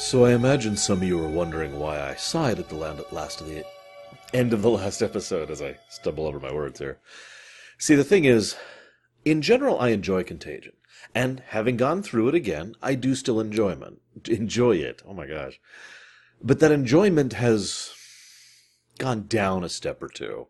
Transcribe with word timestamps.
So 0.00 0.24
I 0.24 0.32
imagine 0.32 0.78
some 0.78 1.02
of 1.02 1.04
you 1.04 1.22
are 1.22 1.28
wondering 1.28 1.78
why 1.78 2.00
I 2.00 2.14
sighed 2.14 2.58
at 2.58 2.70
the 2.70 2.74
last 2.74 3.42
of 3.42 3.46
the 3.46 3.64
end 4.32 4.54
of 4.54 4.62
the 4.62 4.70
last 4.70 5.02
episode 5.10 5.50
as 5.50 5.60
I 5.60 5.76
stumble 5.90 6.26
over 6.26 6.40
my 6.40 6.50
words 6.50 6.78
here. 6.78 6.98
See, 7.78 7.94
the 7.94 8.02
thing 8.02 8.24
is, 8.24 8.56
in 9.26 9.42
general, 9.42 9.78
I 9.78 9.90
enjoy 9.90 10.24
Contagion, 10.24 10.72
and 11.14 11.42
having 11.48 11.76
gone 11.76 12.02
through 12.02 12.28
it 12.28 12.34
again, 12.34 12.74
I 12.82 12.94
do 12.94 13.14
still 13.14 13.38
enjoyment 13.38 14.00
enjoy 14.26 14.76
it. 14.76 15.02
Oh 15.06 15.12
my 15.12 15.26
gosh, 15.26 15.60
but 16.42 16.60
that 16.60 16.72
enjoyment 16.72 17.34
has 17.34 17.92
gone 18.98 19.26
down 19.28 19.62
a 19.64 19.68
step 19.68 20.02
or 20.02 20.08
two. 20.08 20.48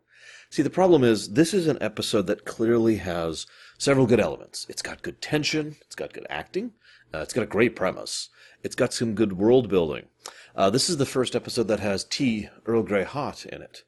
See, 0.51 0.63
the 0.63 0.69
problem 0.69 1.05
is 1.05 1.29
this 1.29 1.53
is 1.53 1.67
an 1.67 1.77
episode 1.79 2.27
that 2.27 2.43
clearly 2.43 2.97
has 2.97 3.47
several 3.77 4.05
good 4.05 4.19
elements. 4.19 4.65
It's 4.67 4.81
got 4.81 5.01
good 5.01 5.21
tension, 5.21 5.77
it's 5.79 5.95
got 5.95 6.11
good 6.11 6.27
acting, 6.29 6.73
uh, 7.13 7.19
it's 7.19 7.33
got 7.33 7.45
a 7.45 7.47
great 7.47 7.73
premise. 7.73 8.27
It's 8.61 8.75
got 8.75 8.93
some 8.93 9.15
good 9.15 9.37
world 9.37 9.69
building. 9.69 10.07
Uh, 10.53 10.69
this 10.69 10.89
is 10.89 10.97
the 10.97 11.05
first 11.05 11.37
episode 11.37 11.69
that 11.69 11.79
has 11.79 12.03
tea 12.03 12.49
Earl 12.65 12.83
Grey 12.83 13.05
hot 13.05 13.45
in 13.45 13.61
it. 13.61 13.85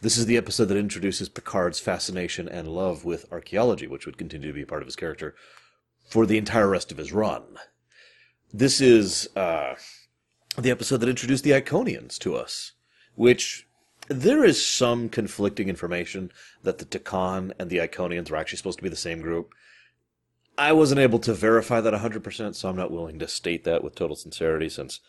This 0.00 0.16
is 0.16 0.24
the 0.24 0.38
episode 0.38 0.64
that 0.66 0.78
introduces 0.78 1.28
Picard's 1.28 1.78
fascination 1.78 2.48
and 2.48 2.68
love 2.68 3.04
with 3.04 3.30
archaeology, 3.30 3.86
which 3.86 4.06
would 4.06 4.16
continue 4.16 4.48
to 4.48 4.54
be 4.54 4.64
part 4.64 4.80
of 4.80 4.86
his 4.88 4.96
character 4.96 5.34
for 6.08 6.24
the 6.24 6.38
entire 6.38 6.70
rest 6.70 6.90
of 6.90 6.96
his 6.96 7.12
run. 7.12 7.58
This 8.50 8.80
is 8.80 9.28
uh, 9.36 9.74
the 10.56 10.70
episode 10.70 10.96
that 10.96 11.08
introduced 11.10 11.44
the 11.44 11.50
Iconians 11.50 12.18
to 12.20 12.34
us, 12.34 12.72
which 13.14 13.67
there 14.08 14.44
is 14.44 14.64
some 14.64 15.08
conflicting 15.08 15.68
information 15.68 16.32
that 16.62 16.78
the 16.78 16.84
Tkon 16.84 17.52
and 17.58 17.70
the 17.70 17.78
Iconians 17.78 18.30
were 18.30 18.36
actually 18.36 18.58
supposed 18.58 18.78
to 18.78 18.82
be 18.82 18.88
the 18.88 18.96
same 18.96 19.20
group. 19.20 19.52
I 20.56 20.72
wasn't 20.72 21.00
able 21.00 21.20
to 21.20 21.34
verify 21.34 21.80
that 21.80 21.94
100%, 21.94 22.54
so 22.54 22.68
I'm 22.68 22.76
not 22.76 22.90
willing 22.90 23.18
to 23.20 23.28
state 23.28 23.64
that 23.64 23.84
with 23.84 23.94
total 23.94 24.16
sincerity 24.16 24.68
since 24.68 25.00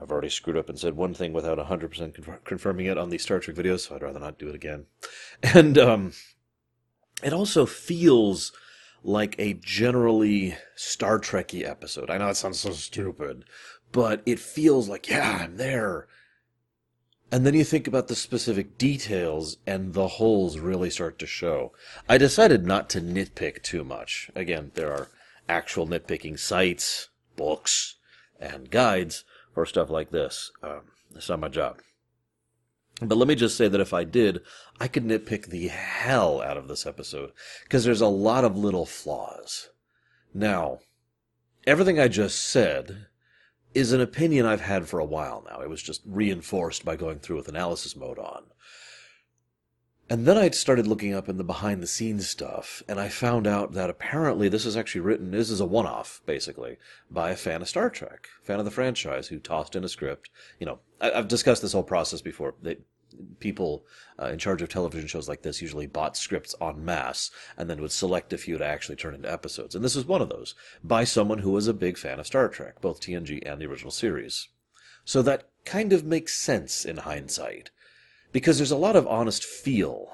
I've 0.00 0.10
already 0.10 0.28
screwed 0.28 0.56
up 0.56 0.68
and 0.68 0.78
said 0.78 0.96
one 0.96 1.14
thing 1.14 1.32
without 1.32 1.58
100% 1.58 2.44
confirming 2.44 2.86
it 2.86 2.98
on 2.98 3.10
the 3.10 3.18
Star 3.18 3.38
Trek 3.40 3.56
videos, 3.56 3.80
so 3.80 3.94
I'd 3.94 4.02
rather 4.02 4.20
not 4.20 4.38
do 4.38 4.48
it 4.48 4.54
again. 4.54 4.86
And 5.42 5.76
um, 5.78 6.12
it 7.22 7.32
also 7.32 7.66
feels 7.66 8.52
like 9.02 9.36
a 9.38 9.54
generally 9.54 10.56
Star 10.74 11.18
Trekky 11.18 11.66
episode. 11.68 12.10
I 12.10 12.18
know 12.18 12.28
it 12.28 12.36
sounds 12.36 12.60
so 12.60 12.72
stupid, 12.72 13.44
but 13.92 14.22
it 14.26 14.38
feels 14.38 14.88
like, 14.88 15.08
yeah, 15.08 15.40
I'm 15.42 15.56
there. 15.56 16.08
And 17.32 17.44
then 17.44 17.54
you 17.54 17.64
think 17.64 17.88
about 17.88 18.06
the 18.06 18.14
specific 18.14 18.78
details, 18.78 19.56
and 19.66 19.94
the 19.94 20.08
holes 20.08 20.58
really 20.58 20.90
start 20.90 21.18
to 21.18 21.26
show. 21.26 21.72
I 22.08 22.18
decided 22.18 22.64
not 22.64 22.88
to 22.90 23.00
nitpick 23.00 23.62
too 23.62 23.82
much. 23.82 24.30
Again, 24.36 24.70
there 24.74 24.92
are 24.92 25.08
actual 25.48 25.88
nitpicking 25.88 26.38
sites, 26.38 27.08
books, 27.34 27.96
and 28.38 28.70
guides 28.70 29.24
for 29.52 29.66
stuff 29.66 29.90
like 29.90 30.10
this. 30.10 30.52
Um, 30.62 30.82
it's 31.14 31.28
not 31.28 31.40
my 31.40 31.48
job. 31.48 31.80
But 33.00 33.18
let 33.18 33.28
me 33.28 33.34
just 33.34 33.56
say 33.56 33.68
that 33.68 33.80
if 33.80 33.92
I 33.92 34.04
did, 34.04 34.40
I 34.80 34.86
could 34.88 35.04
nitpick 35.04 35.46
the 35.46 35.68
hell 35.68 36.40
out 36.40 36.56
of 36.56 36.68
this 36.68 36.86
episode, 36.86 37.32
because 37.64 37.84
there's 37.84 38.00
a 38.00 38.06
lot 38.06 38.44
of 38.44 38.56
little 38.56 38.86
flaws. 38.86 39.70
Now, 40.32 40.78
everything 41.66 41.98
I 41.98 42.08
just 42.08 42.40
said 42.40 43.06
is 43.76 43.92
an 43.92 44.00
opinion 44.00 44.46
I've 44.46 44.62
had 44.62 44.88
for 44.88 44.98
a 44.98 45.04
while 45.04 45.44
now. 45.48 45.60
It 45.60 45.68
was 45.68 45.82
just 45.82 46.00
reinforced 46.06 46.82
by 46.84 46.96
going 46.96 47.18
through 47.18 47.36
with 47.36 47.48
analysis 47.48 47.94
mode 47.94 48.18
on. 48.18 48.44
And 50.08 50.24
then 50.24 50.38
I 50.38 50.48
started 50.50 50.86
looking 50.86 51.12
up 51.12 51.28
in 51.28 51.36
the 51.36 51.44
behind 51.44 51.82
the 51.82 51.86
scenes 51.86 52.28
stuff, 52.28 52.82
and 52.88 52.98
I 52.98 53.08
found 53.08 53.46
out 53.46 53.72
that 53.72 53.90
apparently 53.90 54.48
this 54.48 54.64
is 54.64 54.76
actually 54.76 55.00
written, 55.02 55.32
this 55.32 55.50
is 55.50 55.60
a 55.60 55.66
one 55.66 55.84
off, 55.84 56.22
basically, 56.24 56.78
by 57.10 57.30
a 57.30 57.36
fan 57.36 57.60
of 57.60 57.68
Star 57.68 57.90
Trek, 57.90 58.28
fan 58.42 58.60
of 58.60 58.64
the 58.64 58.70
franchise, 58.70 59.28
who 59.28 59.38
tossed 59.38 59.76
in 59.76 59.84
a 59.84 59.88
script. 59.88 60.30
You 60.58 60.66
know, 60.66 60.78
I, 61.00 61.10
have 61.10 61.28
discussed 61.28 61.60
this 61.60 61.72
whole 61.72 61.82
process 61.82 62.22
before. 62.22 62.54
They, 62.62 62.78
people 63.38 63.84
uh, 64.20 64.26
in 64.26 64.38
charge 64.38 64.62
of 64.62 64.68
television 64.68 65.08
shows 65.08 65.28
like 65.28 65.42
this 65.42 65.62
usually 65.62 65.86
bought 65.86 66.16
scripts 66.16 66.54
en 66.60 66.84
masse 66.84 67.30
and 67.56 67.68
then 67.68 67.80
would 67.80 67.92
select 67.92 68.32
a 68.32 68.38
few 68.38 68.58
to 68.58 68.66
actually 68.66 68.96
turn 68.96 69.14
into 69.14 69.30
episodes. 69.30 69.74
And 69.74 69.84
this 69.84 69.94
was 69.94 70.06
one 70.06 70.22
of 70.22 70.28
those 70.28 70.54
by 70.82 71.04
someone 71.04 71.38
who 71.38 71.50
was 71.50 71.66
a 71.66 71.74
big 71.74 71.98
fan 71.98 72.18
of 72.18 72.26
Star 72.26 72.48
Trek, 72.48 72.80
both 72.80 73.00
TNG 73.00 73.42
and 73.44 73.60
the 73.60 73.66
original 73.66 73.90
series. 73.90 74.48
So 75.04 75.22
that 75.22 75.48
kind 75.64 75.92
of 75.92 76.04
makes 76.04 76.34
sense 76.34 76.84
in 76.84 76.98
hindsight 76.98 77.70
because 78.32 78.58
there's 78.58 78.70
a 78.70 78.76
lot 78.76 78.96
of 78.96 79.06
honest 79.06 79.44
feel, 79.44 80.08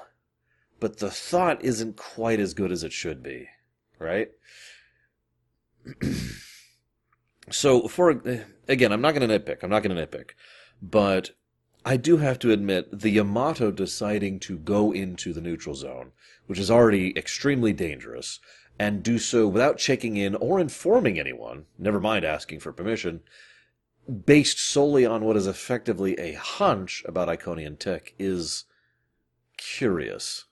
but 0.79 0.99
the 0.99 1.09
thought 1.09 1.63
isn't 1.63 1.97
quite 1.97 2.39
as 2.39 2.53
good 2.53 2.71
as 2.71 2.83
it 2.83 2.93
should 2.93 3.23
be, 3.23 3.49
right? 3.99 4.31
so 7.49 7.87
for 7.87 8.21
again, 8.67 8.91
I'm 8.91 9.01
not 9.01 9.15
going 9.15 9.27
to 9.27 9.39
nitpick. 9.39 9.63
I'm 9.63 9.69
not 9.69 9.83
going 9.83 9.95
to 9.95 10.05
nitpick, 10.05 10.31
but 10.81 11.31
I 11.85 11.97
do 11.97 12.17
have 12.17 12.39
to 12.39 12.51
admit, 12.51 12.99
the 13.01 13.09
Yamato 13.09 13.69
deciding 13.69 14.39
to 14.41 14.57
go 14.57 14.93
into 14.93 15.33
the 15.33 15.41
neutral 15.41 15.75
zone, 15.75 16.11
which 16.47 16.59
is 16.59 16.71
already 16.71 17.17
extremely 17.17 17.73
dangerous, 17.73 18.39
and 18.79 19.03
do 19.03 19.19
so 19.19 19.47
without 19.47 19.77
checking 19.77 20.15
in 20.15 20.35
or 20.35 20.59
informing 20.59 21.19
anyone, 21.19 21.65
never 21.77 21.99
mind 21.99 22.23
asking 22.23 22.61
for 22.61 22.71
permission, 22.71 23.21
based 24.25 24.59
solely 24.59 25.05
on 25.05 25.23
what 25.23 25.35
is 25.35 25.47
effectively 25.47 26.17
a 26.19 26.33
hunch 26.33 27.03
about 27.05 27.27
Iconian 27.27 27.77
tech, 27.77 28.13
is 28.17 28.63
curious. 29.57 30.45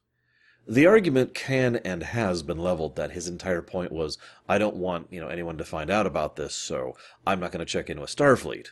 The 0.67 0.85
argument 0.85 1.33
can 1.33 1.77
and 1.77 2.03
has 2.03 2.43
been 2.43 2.59
leveled 2.59 2.95
that 2.95 3.11
his 3.11 3.27
entire 3.27 3.61
point 3.61 3.91
was, 3.91 4.17
I 4.47 4.57
don't 4.57 4.75
want, 4.75 5.07
you 5.09 5.19
know, 5.19 5.27
anyone 5.27 5.57
to 5.57 5.65
find 5.65 5.89
out 5.89 6.05
about 6.05 6.35
this, 6.35 6.53
so 6.53 6.95
I'm 7.25 7.39
not 7.39 7.51
going 7.51 7.65
to 7.65 7.71
check 7.71 7.89
in 7.89 7.99
with 7.99 8.15
Starfleet. 8.15 8.67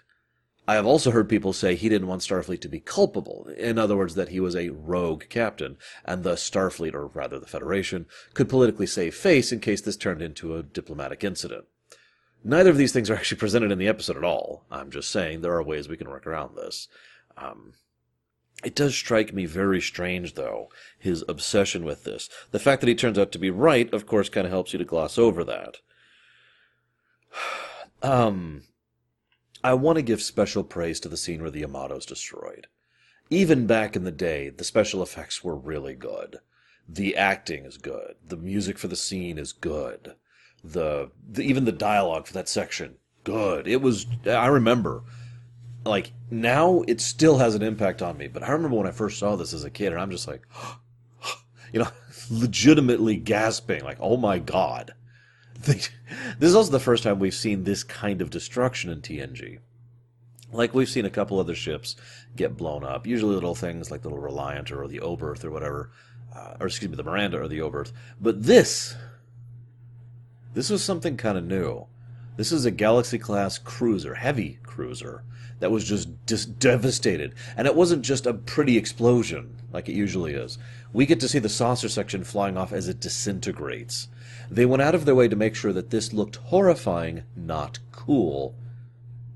I 0.68 0.76
have 0.76 0.86
also 0.86 1.10
heard 1.12 1.28
people 1.28 1.52
say 1.52 1.76
he 1.76 1.90
didn't 1.90 2.08
want 2.08 2.22
Starfleet 2.22 2.62
to 2.62 2.70
be 2.70 2.80
culpable. 2.80 3.48
In 3.58 3.80
other 3.80 3.98
words, 3.98 4.16
that 4.16 4.30
he 4.30 4.40
was 4.40 4.56
a 4.56 4.70
rogue 4.70 5.24
captain, 5.28 5.78
and 6.06 6.24
thus 6.24 6.48
Starfleet, 6.48 6.94
or 6.94 7.08
rather 7.08 7.40
the 7.40 7.48
Federation, 7.48 8.06
could 8.36 8.50
politically 8.50 8.86
save 8.86 9.16
face 9.16 9.52
in 9.52 9.62
case 9.62 9.82
this 9.82 9.98
turned 9.98 10.22
into 10.22 10.56
a 10.56 10.64
diplomatic 10.64 11.24
incident. 11.24 11.66
Neither 12.44 12.70
of 12.70 12.78
these 12.78 12.94
things 12.94 13.10
are 13.10 13.16
actually 13.18 13.40
presented 13.40 13.72
in 13.72 13.80
the 13.80 13.88
episode 13.88 14.18
at 14.18 14.24
all. 14.24 14.66
I'm 14.70 14.92
just 14.92 15.10
saying 15.10 15.42
there 15.42 15.56
are 15.56 15.64
ways 15.64 15.90
we 15.90 15.98
can 15.98 16.10
work 16.10 16.28
around 16.28 16.56
this. 16.56 16.88
Um, 17.36 17.74
it 18.64 18.76
does 18.76 18.94
strike 18.94 19.34
me 19.34 19.46
very 19.46 19.82
strange, 19.82 20.36
though, 20.36 20.70
his 20.98 21.24
obsession 21.28 21.86
with 21.86 22.04
this. 22.04 22.30
The 22.52 22.60
fact 22.60 22.82
that 22.82 22.90
he 22.90 22.96
turns 22.96 23.18
out 23.18 23.32
to 23.32 23.40
be 23.40 23.50
right, 23.50 23.92
of 23.94 24.06
course, 24.06 24.30
kind 24.30 24.46
of 24.46 24.52
helps 24.52 24.74
you 24.74 24.80
to 24.80 24.86
gloss 24.86 25.18
over 25.18 25.44
that. 25.44 25.78
Um, 28.02 28.64
I 29.64 29.74
want 29.74 29.98
to 29.98 30.02
give 30.02 30.22
special 30.22 30.64
praise 30.64 31.00
to 31.02 31.10
the 31.10 31.18
scene 31.18 31.42
where 31.42 31.52
the 31.52 31.64
Yamato's 31.64 32.06
destroyed. 32.06 32.68
Even 33.30 33.68
back 33.68 33.96
in 33.96 34.06
the 34.06 34.12
day, 34.12 34.50
the 34.50 34.64
special 34.64 35.04
effects 35.04 35.44
were 35.44 35.56
really 35.56 35.96
good. 35.96 36.40
The 36.88 37.16
acting 37.16 37.66
is 37.66 37.78
good. 37.78 38.16
The 38.26 38.38
music 38.38 38.78
for 38.78 38.88
the 38.88 38.96
scene 38.96 39.38
is 39.38 39.52
good. 39.52 40.16
The, 40.64 41.12
the 41.30 41.44
even 41.44 41.66
the 41.66 41.72
dialogue 41.72 42.26
for 42.26 42.34
that 42.34 42.50
section, 42.50 42.96
good. 43.24 43.68
It 43.68 43.82
was. 43.82 44.08
I 44.26 44.48
remember, 44.48 45.04
like 45.86 46.14
now, 46.32 46.84
it 46.88 47.00
still 47.02 47.38
has 47.38 47.54
an 47.54 47.62
impact 47.62 48.02
on 48.02 48.18
me. 48.18 48.28
But 48.28 48.44
I 48.44 48.52
remember 48.52 48.78
when 48.78 48.88
I 48.88 48.92
first 48.92 49.20
saw 49.20 49.36
this 49.36 49.54
as 49.54 49.64
a 49.64 49.70
kid, 49.70 49.92
and 49.92 50.02
I'm 50.02 50.12
just 50.12 50.28
like, 50.28 50.42
you 51.74 51.80
know, 51.80 51.90
legitimately 52.32 53.18
gasping, 53.18 53.84
like, 53.84 53.98
oh 54.00 54.18
my 54.18 54.40
god. 54.40 54.94
This 55.64 55.90
is 56.40 56.56
also 56.56 56.72
the 56.72 56.80
first 56.80 57.04
time 57.04 57.20
we've 57.20 57.34
seen 57.34 57.64
this 57.64 57.84
kind 57.84 58.22
of 58.22 58.30
destruction 58.30 58.90
in 58.90 59.02
TNG. 59.02 59.60
Like 60.52 60.74
we've 60.74 60.90
seen 60.90 61.06
a 61.06 61.10
couple 61.10 61.40
other 61.40 61.56
ships 61.56 61.96
get 62.36 62.58
blown 62.58 62.84
up, 62.84 63.06
usually 63.06 63.36
little 63.36 63.56
things 63.56 63.92
like 63.92 64.02
the 64.02 64.10
little 64.10 64.24
Reliant 64.24 64.72
or 64.72 64.88
the 64.88 65.00
Oberth 65.00 65.44
or 65.44 65.52
whatever, 65.52 65.92
uh, 66.36 66.56
or 66.60 66.68
excuse 66.68 66.90
me, 66.90 66.98
the 66.98 67.04
Miranda 67.04 67.40
or 67.40 67.48
the 67.48 67.60
Oberth. 67.60 67.92
But 68.20 68.44
this, 68.44 68.96
this 70.54 70.70
was 70.70 70.84
something 70.84 71.18
kind 71.18 71.38
of 71.38 71.46
new. 71.46 71.86
This 72.38 72.52
is 72.52 72.66
a 72.66 72.72
Galaxy 72.72 73.20
class 73.20 73.58
cruiser, 73.58 74.16
heavy 74.16 74.60
cruiser, 74.64 75.24
that 75.60 75.72
was 75.72 75.84
just 75.84 76.26
dis- 76.26 76.46
devastated. 76.46 77.36
And 77.56 77.68
it 77.68 77.76
wasn't 77.76 78.04
just 78.04 78.26
a 78.26 78.34
pretty 78.34 78.78
explosion 78.78 79.56
like 79.72 79.90
it 79.90 79.94
usually 79.94 80.34
is. 80.34 80.58
We 80.94 81.06
get 81.06 81.20
to 81.20 81.28
see 81.28 81.40
the 81.40 81.50
saucer 81.50 81.90
section 81.90 82.24
flying 82.24 82.58
off 82.58 82.74
as 82.74 82.88
it 82.88 83.00
disintegrates. 83.00 84.08
They 84.52 84.66
went 84.66 84.82
out 84.82 84.96
of 84.96 85.06
their 85.06 85.16
way 85.16 85.28
to 85.28 85.36
make 85.36 85.56
sure 85.56 85.74
that 85.74 85.90
this 85.90 86.14
looked 86.14 86.38
horrifying, 86.38 87.24
not 87.36 87.80
cool. 87.92 88.56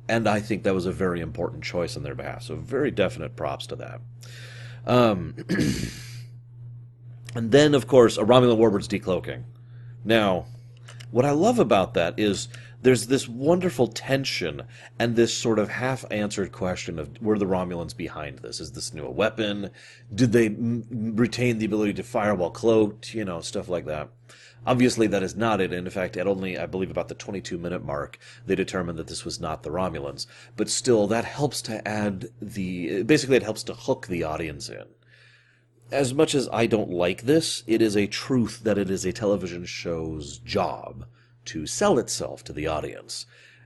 And 0.09 0.27
I 0.27 0.39
think 0.39 0.63
that 0.63 0.73
was 0.73 0.85
a 0.85 0.91
very 0.91 1.21
important 1.21 1.63
choice 1.63 1.95
on 1.95 2.03
their 2.03 2.15
behalf. 2.15 2.43
So, 2.43 2.55
very 2.55 2.91
definite 2.91 3.35
props 3.35 3.67
to 3.67 3.75
that. 3.77 4.01
Um, 4.85 5.35
and 7.35 7.51
then, 7.51 7.73
of 7.73 7.87
course, 7.87 8.17
a 8.17 8.23
Romulan 8.23 8.57
Warbird's 8.57 8.87
decloaking. 8.87 9.43
Now, 10.03 10.45
what 11.11 11.25
I 11.25 11.31
love 11.31 11.59
about 11.59 11.93
that 11.93 12.15
is 12.17 12.47
there's 12.81 13.07
this 13.07 13.29
wonderful 13.29 13.87
tension 13.87 14.63
and 14.99 15.15
this 15.15 15.33
sort 15.33 15.57
of 15.57 15.69
half 15.69 16.03
answered 16.11 16.51
question 16.51 16.99
of 16.99 17.21
were 17.21 17.39
the 17.39 17.45
Romulans 17.45 17.95
behind 17.95 18.39
this? 18.39 18.59
Is 18.59 18.73
this 18.73 18.93
new 18.93 19.05
a 19.05 19.11
weapon? 19.11 19.69
Did 20.13 20.33
they 20.33 20.47
m- 20.47 20.83
retain 21.15 21.59
the 21.59 21.65
ability 21.65 21.93
to 21.93 22.03
fire 22.03 22.35
while 22.35 22.51
cloaked? 22.51 23.13
You 23.13 23.23
know, 23.23 23.39
stuff 23.39 23.69
like 23.69 23.85
that. 23.85 24.09
Obviously, 24.65 25.07
that 25.07 25.23
is 25.23 25.35
not 25.35 25.59
it. 25.59 25.73
And 25.73 25.87
in 25.87 25.91
fact, 25.91 26.15
at 26.15 26.27
only, 26.27 26.57
I 26.57 26.65
believe, 26.65 26.91
about 26.91 27.09
the 27.09 27.15
22 27.15 27.57
minute 27.57 27.83
mark, 27.83 28.17
they 28.45 28.55
determined 28.55 28.97
that 28.97 29.07
this 29.07 29.25
was 29.25 29.39
not 29.39 29.63
the 29.63 29.69
Romulans. 29.69 30.25
But 30.55 30.69
still, 30.69 31.07
that 31.07 31.25
helps 31.25 31.61
to 31.63 31.85
add 31.87 32.29
the. 32.41 33.03
Basically, 33.03 33.37
it 33.37 33.43
helps 33.43 33.63
to 33.63 33.73
hook 33.73 34.07
the 34.07 34.23
audience 34.23 34.69
in. 34.69 34.85
As 35.91 36.13
much 36.13 36.33
as 36.33 36.49
I 36.51 36.65
don't 36.65 36.89
like 36.89 37.23
this, 37.23 37.63
it 37.67 37.81
is 37.81 37.95
a 37.95 38.07
truth 38.07 38.61
that 38.63 38.77
it 38.77 38.89
is 38.89 39.05
a 39.05 39.13
television 39.13 39.65
show's 39.65 40.37
job 40.39 41.05
to 41.45 41.67
sell 41.67 41.99
itself 41.99 42.43
to 42.45 42.53
the 42.53 42.67
audience. 42.67 43.25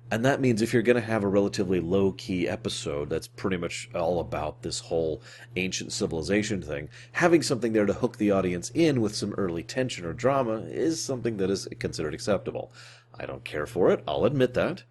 And 0.09 0.23
that 0.23 0.39
means 0.39 0.61
if 0.61 0.71
you're 0.71 0.83
going 0.83 0.95
to 0.95 1.01
have 1.01 1.23
a 1.23 1.27
relatively 1.27 1.81
low 1.81 2.13
key 2.13 2.47
episode 2.47 3.09
that's 3.09 3.27
pretty 3.27 3.57
much 3.57 3.89
all 3.93 4.21
about 4.21 4.61
this 4.61 4.79
whole 4.79 5.21
ancient 5.57 5.91
civilization 5.91 6.61
thing, 6.61 6.87
having 7.11 7.41
something 7.41 7.73
there 7.73 7.85
to 7.85 7.93
hook 7.93 8.17
the 8.17 8.31
audience 8.31 8.71
in 8.73 9.01
with 9.01 9.15
some 9.15 9.33
early 9.33 9.63
tension 9.63 10.05
or 10.05 10.13
drama 10.13 10.59
is 10.67 11.03
something 11.03 11.35
that 11.37 11.49
is 11.49 11.67
considered 11.79 12.13
acceptable. 12.13 12.71
I 13.19 13.25
don't 13.25 13.43
care 13.43 13.65
for 13.65 13.91
it, 13.91 14.01
I'll 14.07 14.23
admit 14.23 14.53
that. 14.53 14.83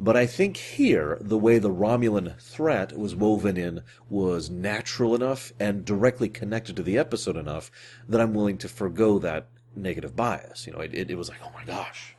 But 0.00 0.16
I 0.16 0.26
think 0.26 0.56
here, 0.56 1.18
the 1.20 1.38
way 1.38 1.58
the 1.58 1.70
Romulan 1.70 2.40
threat 2.40 2.96
was 2.96 3.16
woven 3.16 3.56
in 3.56 3.82
was 4.08 4.48
natural 4.48 5.14
enough 5.14 5.52
and 5.58 5.84
directly 5.84 6.28
connected 6.28 6.76
to 6.76 6.84
the 6.84 6.98
episode 6.98 7.36
enough 7.36 7.70
that 8.08 8.20
I'm 8.20 8.32
willing 8.32 8.58
to 8.58 8.68
forego 8.68 9.18
that 9.20 9.48
negative 9.74 10.14
bias. 10.14 10.66
You 10.66 10.72
know, 10.72 10.80
it, 10.80 10.94
it, 10.94 11.10
it 11.10 11.16
was 11.16 11.28
like, 11.28 11.40
oh 11.44 11.50
my 11.52 11.64
gosh, 11.64 12.16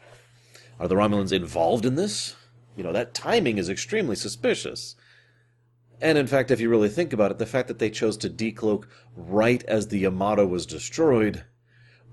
are 0.79 0.87
the 0.87 0.95
Romulans 0.95 1.31
involved 1.31 1.85
in 1.85 1.95
this? 1.95 2.35
You 2.75 2.83
know, 2.83 2.93
that 2.93 3.13
timing 3.13 3.57
is 3.57 3.69
extremely 3.69 4.15
suspicious. 4.15 4.95
And 6.01 6.17
in 6.17 6.27
fact, 6.27 6.49
if 6.49 6.61
you 6.61 6.69
really 6.69 6.89
think 6.89 7.11
about 7.11 7.31
it, 7.31 7.37
the 7.37 7.45
fact 7.45 7.67
that 7.67 7.79
they 7.79 7.89
chose 7.89 8.15
to 8.17 8.29
decloak 8.29 8.85
right 9.15 9.63
as 9.63 9.87
the 9.87 9.99
Yamato 9.99 10.45
was 10.45 10.65
destroyed 10.65 11.43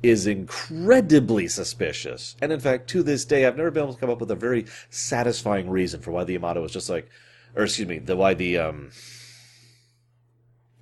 is 0.02 0.26
incredibly 0.26 1.48
suspicious. 1.48 2.36
And 2.42 2.52
in 2.52 2.60
fact, 2.60 2.88
to 2.90 3.02
this 3.02 3.24
day, 3.24 3.46
I've 3.46 3.56
never 3.56 3.70
been 3.70 3.84
able 3.84 3.94
to 3.94 4.00
come 4.00 4.10
up 4.10 4.20
with 4.20 4.30
a 4.30 4.36
very 4.36 4.66
satisfying 4.90 5.70
reason 5.70 6.00
for 6.00 6.10
why 6.10 6.24
the 6.24 6.34
Yamato 6.34 6.62
was 6.62 6.72
just 6.72 6.90
like, 6.90 7.08
or 7.54 7.64
excuse 7.64 7.88
me, 7.88 7.98
the 7.98 8.16
why 8.16 8.34
the 8.34 8.58
um, 8.58 8.90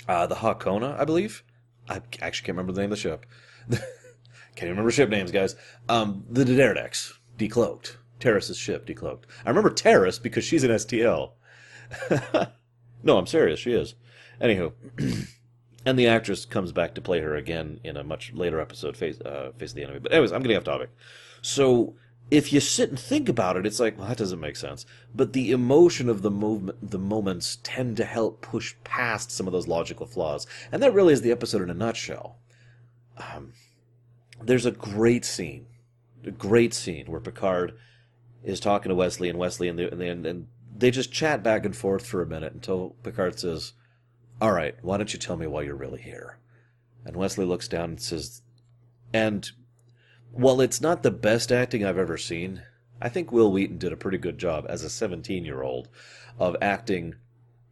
uh, 0.09 0.27
the 0.27 0.37
Haakona, 0.37 0.99
I 0.99 1.05
believe. 1.05 1.45
I 1.89 2.01
actually 2.21 2.47
can't 2.47 2.57
remember 2.57 2.73
the 2.73 2.81
name 2.81 2.93
of 2.93 2.99
the 2.99 3.03
ship. 3.03 3.27
can't 4.57 4.71
remember 4.71 4.91
ship 4.91 5.11
names, 5.11 5.31
guys. 5.31 5.55
Um, 5.89 6.25
the 6.31 6.45
D'deridex 6.45 7.13
decloaked. 7.39 7.97
Taris's 8.21 8.57
ship 8.57 8.87
decloaked. 8.87 9.25
I 9.45 9.49
remember 9.49 9.71
Terrace 9.71 10.19
because 10.19 10.45
she's 10.45 10.65
an 10.65 10.71
STL. 10.71 11.33
no, 13.03 13.19
I'm 13.19 13.27
serious. 13.27 13.61
She 13.61 13.73
is. 13.73 13.95
Anywho, 14.41 14.73
and 15.87 15.99
the 15.99 16.07
actress 16.07 16.45
comes 16.45 16.73
back 16.73 16.95
to 16.95 17.01
play 17.01 17.21
her 17.21 17.37
again 17.37 17.81
in 17.85 17.97
a 17.97 18.05
much 18.05 18.33
later 18.33 18.61
episode, 18.61 18.97
Face, 18.97 19.21
uh, 19.21 19.53
Face 19.59 19.71
of 19.71 19.77
the 19.77 19.85
Enemy. 19.85 20.01
But 20.01 20.13
anyways, 20.13 20.33
I'm 20.33 20.43
getting 20.43 20.57
off 20.57 20.65
topic. 20.65 20.91
So 21.43 21.95
if 22.31 22.53
you 22.53 22.61
sit 22.61 22.89
and 22.89 22.99
think 22.99 23.29
about 23.29 23.57
it, 23.57 23.67
it's 23.67 23.81
like, 23.81 23.99
well, 23.99 24.09
that 24.09 24.17
doesn't 24.17 24.41
make 24.41 24.57
sense. 24.57 24.87
But 25.15 25.33
the 25.33 25.51
emotion 25.51 26.09
of 26.09 26.23
the 26.23 26.31
movement, 26.31 26.91
the 26.91 26.99
moments 26.99 27.59
tend 27.63 27.97
to 27.99 28.05
help 28.05 28.41
push 28.41 28.75
past 28.85 29.31
some 29.31 29.47
of 29.47 29.53
those 29.53 29.69
logical 29.69 30.07
flaws. 30.07 30.47
And 30.73 30.83
that 30.83 30.95
really 30.95 31.13
is 31.13 31.23
the 31.23 31.33
episode 31.33 31.63
in 31.63 31.71
a 31.71 31.75
nutshell. 31.75 32.39
Um, 33.19 33.53
there's 34.43 34.67
a 34.67 34.73
great 34.73 35.25
scene 35.25 35.67
great 36.31 36.75
scene 36.75 37.07
where 37.07 37.21
Picard 37.21 37.75
is 38.43 38.61
talking 38.61 38.91
to 38.91 38.95
Wesley 38.95 39.29
and 39.29 39.39
Wesley 39.39 39.69
and 39.69 39.79
they, 39.79 40.09
and, 40.09 40.27
and 40.27 40.47
they 40.77 40.91
just 40.91 41.13
chat 41.13 41.43
back 41.43 41.65
and 41.65 41.77
forth 41.77 42.07
for 42.07 42.23
a 42.23 42.27
minute 42.27 42.53
until 42.53 42.91
Picard 43.03 43.39
says, 43.39 43.73
"All 44.41 44.53
right, 44.53 44.77
why 44.83 44.97
don't 44.97 45.13
you 45.13 45.19
tell 45.19 45.37
me 45.37 45.47
why 45.47 45.63
you're 45.63 45.75
really 45.75 46.03
here?" 46.03 46.39
And 47.05 47.17
Wesley 47.17 47.45
looks 47.45 47.69
down 47.69 47.91
and 47.91 48.01
says, 48.01 48.43
"And 49.13 49.51
while 50.31 50.61
it's 50.61 50.81
not 50.81 51.03
the 51.03 51.11
best 51.11 51.53
acting 51.53 51.85
I've 51.85 51.99
ever 51.99 52.19
seen, 52.19 52.63
I 53.01 53.09
think 53.09 53.33
Wil 53.33 53.53
Wheaton 53.53 53.79
did 53.79 53.93
a 53.93 53.97
pretty 53.97 54.19
good 54.19 54.39
job 54.39 54.67
as 54.69 54.83
a 54.83 54.89
17-year-old 54.89 55.89
of 56.39 56.57
acting 56.61 57.15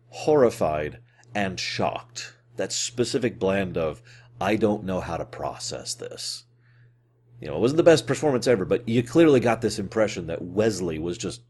horrified 0.08 0.98
and 1.34 1.58
shocked. 1.58 2.34
That 2.56 2.72
specific 2.72 3.38
blend 3.38 3.76
of 3.76 4.02
I 4.40 4.56
don't 4.56 4.84
know 4.84 5.00
how 5.00 5.16
to 5.16 5.24
process 5.24 5.94
this." 5.94 6.44
You 7.42 7.48
know, 7.48 7.56
it 7.56 7.60
wasn't 7.60 7.78
the 7.78 7.82
best 7.82 8.06
performance 8.06 8.46
ever, 8.46 8.64
but 8.64 8.88
you 8.88 9.02
clearly 9.02 9.40
got 9.40 9.62
this 9.62 9.80
impression 9.80 10.28
that 10.28 10.42
Wesley 10.42 11.00
was 11.00 11.18
just, 11.18 11.42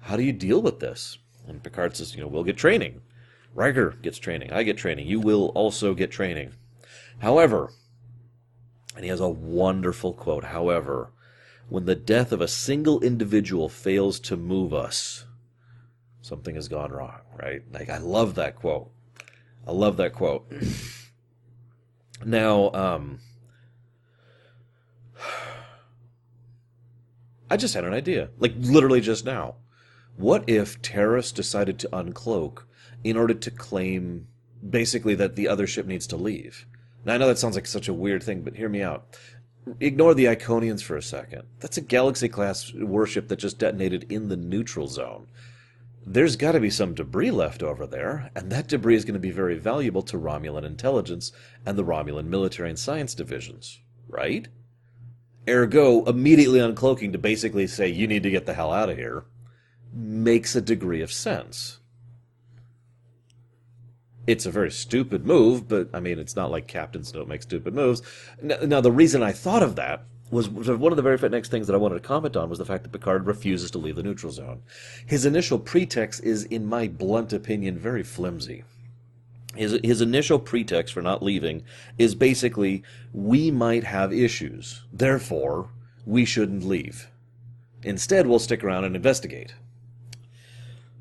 how 0.00 0.16
do 0.16 0.22
you 0.22 0.32
deal 0.32 0.62
with 0.62 0.80
this? 0.80 1.18
And 1.46 1.62
Picard 1.62 1.94
says, 1.94 2.14
you 2.14 2.22
know, 2.22 2.28
we'll 2.28 2.44
get 2.44 2.56
training. 2.56 3.02
Riker 3.54 3.90
gets 4.00 4.16
training. 4.16 4.54
I 4.54 4.62
get 4.62 4.78
training. 4.78 5.06
You 5.06 5.20
will 5.20 5.48
also 5.48 5.92
get 5.92 6.10
training. 6.10 6.54
However, 7.18 7.74
and 8.96 9.04
he 9.04 9.10
has 9.10 9.20
a 9.20 9.28
wonderful 9.28 10.14
quote, 10.14 10.44
however, 10.44 11.10
when 11.68 11.84
the 11.84 11.94
death 11.94 12.32
of 12.32 12.40
a 12.40 12.48
single 12.48 12.98
individual 13.02 13.68
fails 13.68 14.18
to 14.20 14.38
move 14.38 14.72
us, 14.72 15.26
something 16.22 16.54
has 16.54 16.68
gone 16.68 16.90
wrong, 16.90 17.20
right? 17.38 17.60
Like, 17.70 17.90
I 17.90 17.98
love 17.98 18.34
that 18.36 18.56
quote. 18.56 18.90
I 19.66 19.72
love 19.72 19.98
that 19.98 20.14
quote. 20.14 20.50
now, 22.24 22.72
um, 22.72 23.18
I 27.52 27.58
just 27.58 27.74
had 27.74 27.84
an 27.84 27.92
idea. 27.92 28.30
Like, 28.38 28.54
literally 28.56 29.02
just 29.02 29.26
now. 29.26 29.56
What 30.16 30.48
if 30.48 30.80
Taris 30.80 31.34
decided 31.34 31.78
to 31.80 31.88
uncloak 31.88 32.62
in 33.04 33.14
order 33.14 33.34
to 33.34 33.50
claim 33.50 34.26
basically 34.70 35.14
that 35.16 35.36
the 35.36 35.48
other 35.48 35.66
ship 35.66 35.84
needs 35.84 36.06
to 36.06 36.16
leave? 36.16 36.64
Now, 37.04 37.12
I 37.12 37.18
know 37.18 37.28
that 37.28 37.38
sounds 37.38 37.54
like 37.54 37.66
such 37.66 37.88
a 37.88 37.92
weird 37.92 38.22
thing, 38.22 38.40
but 38.40 38.56
hear 38.56 38.70
me 38.70 38.82
out. 38.82 39.18
Ignore 39.80 40.14
the 40.14 40.24
Iconians 40.24 40.82
for 40.82 40.96
a 40.96 41.02
second. 41.02 41.42
That's 41.60 41.76
a 41.76 41.82
Galaxy 41.82 42.26
class 42.26 42.72
warship 42.74 43.28
that 43.28 43.38
just 43.38 43.58
detonated 43.58 44.10
in 44.10 44.28
the 44.28 44.36
neutral 44.38 44.88
zone. 44.88 45.26
There's 46.06 46.36
got 46.36 46.52
to 46.52 46.60
be 46.60 46.70
some 46.70 46.94
debris 46.94 47.32
left 47.32 47.62
over 47.62 47.86
there, 47.86 48.30
and 48.34 48.50
that 48.50 48.68
debris 48.68 48.96
is 48.96 49.04
going 49.04 49.12
to 49.12 49.20
be 49.20 49.30
very 49.30 49.58
valuable 49.58 50.02
to 50.04 50.18
Romulan 50.18 50.64
intelligence 50.64 51.32
and 51.66 51.76
the 51.76 51.84
Romulan 51.84 52.28
military 52.28 52.70
and 52.70 52.78
science 52.78 53.14
divisions, 53.14 53.78
right? 54.08 54.48
Ergo, 55.48 56.04
immediately 56.04 56.60
uncloaking 56.60 57.12
to 57.12 57.18
basically 57.18 57.66
say, 57.66 57.88
you 57.88 58.06
need 58.06 58.22
to 58.22 58.30
get 58.30 58.46
the 58.46 58.54
hell 58.54 58.72
out 58.72 58.90
of 58.90 58.96
here, 58.96 59.24
makes 59.92 60.54
a 60.54 60.60
degree 60.60 61.02
of 61.02 61.12
sense. 61.12 61.78
It's 64.26 64.46
a 64.46 64.52
very 64.52 64.70
stupid 64.70 65.26
move, 65.26 65.66
but 65.68 65.88
I 65.92 65.98
mean, 65.98 66.18
it's 66.20 66.36
not 66.36 66.50
like 66.50 66.68
captains 66.68 67.10
don't 67.10 67.28
make 67.28 67.42
stupid 67.42 67.74
moves. 67.74 68.02
Now, 68.40 68.80
the 68.80 68.92
reason 68.92 69.22
I 69.22 69.32
thought 69.32 69.64
of 69.64 69.74
that 69.76 70.04
was, 70.30 70.48
was 70.48 70.70
one 70.70 70.92
of 70.92 70.96
the 70.96 71.02
very 71.02 71.18
next 71.28 71.50
things 71.50 71.66
that 71.66 71.74
I 71.74 71.78
wanted 71.78 71.96
to 71.96 72.08
comment 72.08 72.36
on 72.36 72.48
was 72.48 72.58
the 72.58 72.64
fact 72.64 72.84
that 72.84 72.92
Picard 72.92 73.26
refuses 73.26 73.72
to 73.72 73.78
leave 73.78 73.96
the 73.96 74.02
neutral 74.02 74.30
zone. 74.30 74.62
His 75.06 75.26
initial 75.26 75.58
pretext 75.58 76.22
is, 76.22 76.44
in 76.44 76.66
my 76.66 76.86
blunt 76.86 77.32
opinion, 77.32 77.78
very 77.78 78.04
flimsy. 78.04 78.62
His, 79.54 79.78
his 79.84 80.00
initial 80.00 80.38
pretext 80.38 80.94
for 80.94 81.02
not 81.02 81.22
leaving 81.22 81.62
is 81.98 82.14
basically, 82.14 82.82
we 83.12 83.50
might 83.50 83.84
have 83.84 84.12
issues. 84.12 84.84
Therefore, 84.92 85.68
we 86.06 86.24
shouldn't 86.24 86.64
leave. 86.64 87.08
Instead, 87.82 88.26
we'll 88.26 88.38
stick 88.38 88.64
around 88.64 88.84
and 88.84 88.96
investigate. 88.96 89.54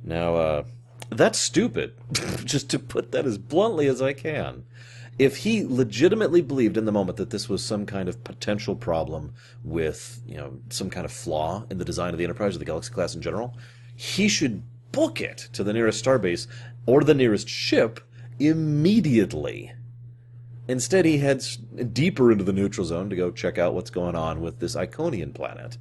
Now, 0.03 0.35
uh, 0.35 0.63
that's 1.09 1.39
stupid, 1.39 1.93
just 2.45 2.69
to 2.71 2.79
put 2.79 3.11
that 3.11 3.25
as 3.25 3.37
bluntly 3.37 3.87
as 3.87 4.01
I 4.01 4.13
can. 4.13 4.65
If 5.19 5.37
he 5.37 5.63
legitimately 5.63 6.41
believed 6.41 6.77
in 6.77 6.85
the 6.85 6.91
moment 6.91 7.17
that 7.17 7.29
this 7.29 7.47
was 7.47 7.63
some 7.63 7.85
kind 7.85 8.09
of 8.09 8.23
potential 8.23 8.75
problem 8.75 9.33
with, 9.63 10.21
you 10.25 10.37
know, 10.37 10.57
some 10.69 10.89
kind 10.89 11.05
of 11.05 11.11
flaw 11.11 11.65
in 11.69 11.77
the 11.77 11.85
design 11.85 12.13
of 12.13 12.17
the 12.17 12.23
Enterprise 12.23 12.55
or 12.55 12.59
the 12.59 12.65
Galaxy 12.65 12.91
class 12.91 13.13
in 13.13 13.21
general, 13.21 13.55
he 13.95 14.27
should 14.27 14.63
book 14.91 15.21
it 15.21 15.49
to 15.53 15.63
the 15.63 15.73
nearest 15.73 16.03
starbase 16.03 16.47
or 16.85 17.03
the 17.03 17.13
nearest 17.13 17.47
ship 17.47 17.99
immediately. 18.39 19.73
Instead, 20.67 21.05
he 21.05 21.17
heads 21.17 21.57
deeper 21.57 22.31
into 22.31 22.43
the 22.43 22.53
neutral 22.53 22.85
zone 22.85 23.09
to 23.09 23.15
go 23.15 23.31
check 23.31 23.57
out 23.57 23.73
what's 23.73 23.89
going 23.89 24.15
on 24.15 24.41
with 24.41 24.59
this 24.59 24.75
Iconian 24.75 25.33
planet. 25.33 25.77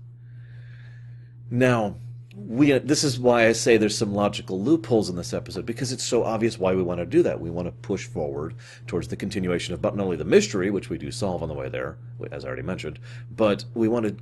Now, 1.51 1.97
we 2.35 2.73
this 2.79 3.05
is 3.05 3.19
why 3.19 3.47
I 3.47 3.53
say 3.53 3.77
there's 3.77 3.99
some 3.99 4.15
logical 4.15 4.63
loopholes 4.63 5.11
in 5.11 5.17
this 5.17 5.35
episode 5.35 5.67
because 5.67 5.93
it's 5.93 6.05
so 6.05 6.25
obvious 6.25 6.59
why 6.59 6.75
we 6.75 6.83
want 6.83 7.01
to 7.01 7.07
do 7.07 7.23
that. 7.23 7.41
We 7.41 7.51
want 7.51 7.67
to 7.67 7.73
push 7.73 8.07
forward 8.07 8.55
towards 8.87 9.09
the 9.09 9.17
continuation 9.17 9.75
of 9.75 9.83
not 9.83 9.99
only 9.99 10.17
the 10.17 10.25
mystery, 10.25 10.71
which 10.71 10.89
we 10.89 10.99
do 10.99 11.11
solve 11.11 11.43
on 11.43 11.49
the 11.49 11.55
way 11.55 11.69
there, 11.69 11.99
as 12.31 12.45
I 12.45 12.49
already 12.49 12.63
mentioned, 12.63 12.99
but 13.31 13.65
we 13.75 13.89
want 13.89 14.07
to 14.07 14.17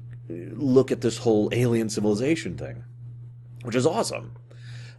look 0.54 0.90
at 0.90 1.00
this 1.00 1.18
whole 1.18 1.48
alien 1.52 1.88
civilization 1.88 2.56
thing, 2.56 2.84
which 3.62 3.76
is 3.76 3.86
awesome. 3.86 4.32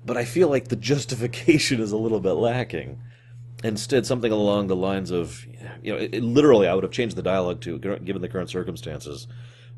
But 0.05 0.17
I 0.17 0.25
feel 0.25 0.49
like 0.49 0.67
the 0.67 0.75
justification 0.91 1.81
is 1.81 1.91
a 1.91 1.97
little 1.97 2.19
bit 2.19 2.33
lacking. 2.33 3.01
Instead, 3.63 4.05
something 4.05 4.31
along 4.31 4.67
the 4.67 4.75
lines 4.75 5.11
of, 5.11 5.45
you 5.83 5.91
know, 5.91 5.99
it, 5.99 6.15
it, 6.15 6.23
literally, 6.23 6.67
I 6.67 6.73
would 6.73 6.83
have 6.83 6.93
changed 6.93 7.15
the 7.15 7.21
dialogue 7.21 7.59
to, 7.61 7.77
given 7.77 8.21
the 8.21 8.29
current 8.29 8.49
circumstances, 8.49 9.27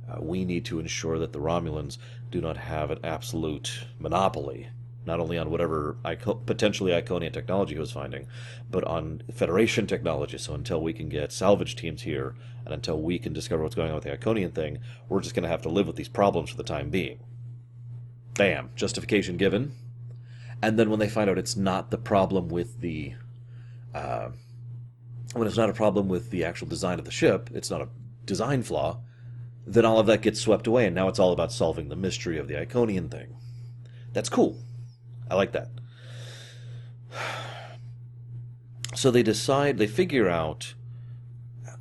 uh, 0.09 0.21
we 0.21 0.45
need 0.45 0.65
to 0.65 0.79
ensure 0.79 1.17
that 1.17 1.33
the 1.33 1.39
Romulans 1.39 1.97
do 2.29 2.41
not 2.41 2.57
have 2.57 2.91
an 2.91 2.99
absolute 3.03 3.85
monopoly 3.97 4.69
not 5.05 5.19
only 5.19 5.37
on 5.37 5.49
whatever 5.49 5.97
Ico- 6.05 6.45
potentially 6.45 6.91
Iconian 6.91 7.33
technology 7.33 7.73
he 7.73 7.79
was 7.79 7.91
finding, 7.91 8.27
but 8.69 8.83
on 8.83 9.23
Federation 9.33 9.87
technology. 9.87 10.37
So 10.37 10.53
until 10.53 10.81
we 10.81 10.93
can 10.93 11.09
get 11.09 11.31
salvage 11.31 11.75
teams 11.75 12.03
here, 12.03 12.35
and 12.65 12.73
until 12.73 13.01
we 13.01 13.17
can 13.17 13.33
discover 13.33 13.63
what's 13.63 13.75
going 13.75 13.89
on 13.89 13.95
with 13.95 14.03
the 14.03 14.15
Iconian 14.15 14.53
thing, 14.53 14.79
we're 15.09 15.21
just 15.21 15.33
going 15.33 15.43
to 15.43 15.49
have 15.49 15.63
to 15.63 15.69
live 15.69 15.87
with 15.87 15.95
these 15.95 16.07
problems 16.07 16.51
for 16.51 16.57
the 16.57 16.63
time 16.63 16.89
being. 16.89 17.19
Bam, 18.35 18.69
justification 18.75 19.37
given. 19.37 19.73
And 20.61 20.77
then 20.77 20.91
when 20.91 20.99
they 20.99 21.09
find 21.09 21.29
out 21.29 21.39
it's 21.39 21.57
not 21.57 21.89
the 21.89 21.97
problem 21.97 22.49
with 22.49 22.81
the, 22.81 23.15
uh, 23.93 24.29
when 25.33 25.47
it's 25.47 25.57
not 25.57 25.69
a 25.69 25.73
problem 25.73 26.07
with 26.07 26.29
the 26.29 26.43
actual 26.43 26.67
design 26.67 26.99
of 26.99 27.05
the 27.05 27.11
ship, 27.11 27.49
it's 27.53 27.69
not 27.69 27.81
a 27.81 27.89
design 28.25 28.63
flaw, 28.63 28.99
then 29.65 29.85
all 29.85 29.99
of 29.99 30.07
that 30.07 30.21
gets 30.21 30.39
swept 30.39 30.67
away, 30.67 30.85
and 30.85 30.95
now 30.95 31.07
it's 31.07 31.19
all 31.19 31.31
about 31.31 31.51
solving 31.51 31.89
the 31.89 31.95
mystery 31.95 32.37
of 32.37 32.47
the 32.47 32.55
Iconian 32.55 33.09
thing. 33.09 33.35
That's 34.13 34.29
cool. 34.29 34.57
I 35.29 35.35
like 35.35 35.51
that. 35.53 35.69
So 38.93 39.09
they 39.09 39.23
decide, 39.23 39.77
they 39.77 39.87
figure 39.87 40.27
out 40.27 40.73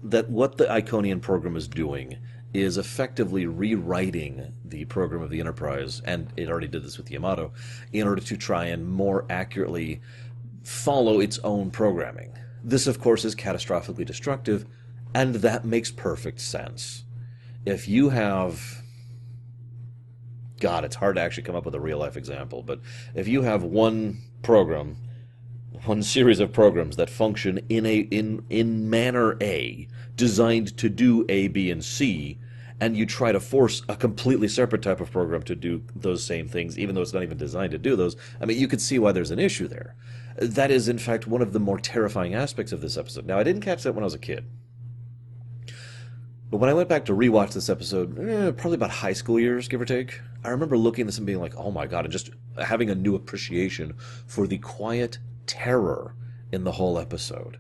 that 0.01 0.31
what 0.31 0.57
the 0.57 0.67
Iconian 0.67 1.21
program 1.21 1.57
is 1.57 1.67
doing 1.67 2.19
is 2.55 2.79
effectively 2.79 3.47
rewriting 3.47 4.53
the 4.65 4.85
program 4.87 5.21
of 5.21 5.29
the 5.29 5.41
Enterprise, 5.41 6.01
and 6.05 6.33
it 6.37 6.49
already 6.49 6.69
did 6.69 6.85
this 6.85 6.99
with 6.99 7.11
Yamato, 7.11 7.53
in 7.93 8.07
order 8.07 8.23
to 8.23 8.37
try 8.37 8.67
and 8.67 8.89
more 8.89 9.27
accurately 9.29 10.01
follow 10.63 11.21
its 11.21 11.39
own 11.41 11.71
programming. 11.71 12.37
This, 12.63 12.87
of 12.87 13.01
course, 13.01 13.25
is 13.25 13.35
catastrophically 13.35 14.05
destructive, 14.05 14.67
and 15.15 15.37
that 15.37 15.65
makes 15.65 15.91
perfect 15.91 16.41
sense. 16.41 17.05
If 17.65 17.89
you 17.89 18.11
have 18.11 18.83
God, 20.61 20.85
it's 20.85 20.97
hard 20.97 21.17
to 21.17 21.23
actually 21.23 21.43
come 21.43 21.57
up 21.57 21.65
with 21.65 21.75
a 21.75 21.81
real 21.81 21.99
life 21.99 22.17
example, 22.17 22.63
but 22.63 22.81
if 23.15 23.27
you 23.27 23.43
have 23.43 23.63
one 23.63 24.21
program, 24.43 24.97
one 25.85 26.03
series 26.03 26.39
of 26.39 26.53
programs 26.53 26.97
that 26.97 27.09
function 27.09 27.61
in 27.69 27.87
a 27.87 27.99
in 28.01 28.45
in 28.51 28.89
manner 28.91 29.37
A, 29.41 29.89
designed 30.15 30.77
to 30.77 30.89
do 30.89 31.25
A, 31.29 31.49
B, 31.49 31.71
and 31.71 31.83
C, 31.83 32.39
and 32.79 32.97
you 32.97 33.07
try 33.07 33.33
to 33.33 33.41
force 33.41 33.83
a 33.89 33.97
completely 33.97 34.49
separate 34.49 34.83
type 34.83 35.01
of 35.01 35.11
program 35.11 35.43
to 35.45 35.57
do 35.57 35.83
those 35.97 36.25
same 36.25 36.47
things, 36.47 36.79
even 36.79 36.95
though 36.95 37.03
it's 37.03 37.15
not 37.15 37.23
even 37.23 37.39
designed 37.39 37.73
to 37.73 37.79
do 37.79 37.97
those, 37.97 38.17
I 38.41 38.45
mean, 38.45 38.59
you 38.59 38.69
could 38.69 38.81
see 38.81 38.99
why 38.99 39.13
there's 39.13 39.31
an 39.31 39.39
issue 39.39 39.67
there. 39.67 39.97
That 40.37 40.71
is, 40.71 40.89
in 40.89 40.99
fact, 40.99 41.27
one 41.27 41.43
of 41.43 41.53
the 41.53 41.61
more 41.61 41.79
terrifying 41.79 42.35
aspects 42.35 42.73
of 42.73 42.81
this 42.81 42.97
episode. 42.97 43.27
Now, 43.27 43.39
I 43.39 43.43
didn't 43.43 43.63
catch 43.63 43.83
that 43.83 43.95
when 43.95 44.05
I 44.05 44.07
was 44.07 44.15
a 44.15 44.19
kid. 44.19 44.45
But 46.51 46.59
when 46.59 46.71
I 46.71 46.75
went 46.75 46.89
back 46.89 47.05
to 47.05 47.13
rewatch 47.13 47.53
this 47.53 47.69
episode, 47.69 48.19
eh, 48.19 48.51
probably 48.51 48.75
about 48.75 48.91
high 48.91 49.13
school 49.13 49.39
years, 49.39 49.69
give 49.69 49.81
or 49.81 49.85
take, 49.85 50.21
I 50.43 50.49
remember 50.49 50.77
looking 50.77 51.03
at 51.03 51.07
this 51.07 51.19
and 51.19 51.27
being 51.27 51.39
like, 51.39 51.55
oh 51.57 51.71
my 51.71 51.87
god, 51.87 52.05
and 52.05 52.13
just 52.13 52.31
having 52.59 52.91
a 52.91 52.95
new 52.95 53.15
appreciation 53.15 53.95
for 54.27 54.49
the 54.49 54.59
quiet 54.59 55.19
terror 55.47 56.17
in 56.51 56.65
the 56.65 56.73
whole 56.73 56.99
episode. 56.99 57.59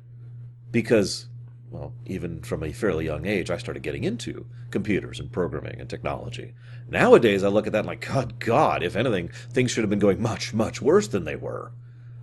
Because, 0.72 1.28
well, 1.70 1.92
even 2.06 2.42
from 2.42 2.64
a 2.64 2.72
fairly 2.72 3.04
young 3.04 3.26
age, 3.26 3.50
I 3.50 3.58
started 3.58 3.84
getting 3.84 4.02
into 4.02 4.46
computers 4.70 5.20
and 5.20 5.30
programming 5.30 5.80
and 5.80 5.88
technology. 5.88 6.54
Nowadays, 6.88 7.44
I 7.44 7.48
look 7.48 7.68
at 7.68 7.72
that 7.72 7.80
and 7.80 7.88
like, 7.88 8.06
God, 8.06 8.40
God, 8.40 8.82
if 8.82 8.96
anything, 8.96 9.28
things 9.28 9.70
should 9.70 9.84
have 9.84 9.90
been 9.90 10.00
going 10.00 10.20
much, 10.20 10.52
much 10.52 10.82
worse 10.82 11.06
than 11.06 11.24
they 11.24 11.36
were. 11.36 11.72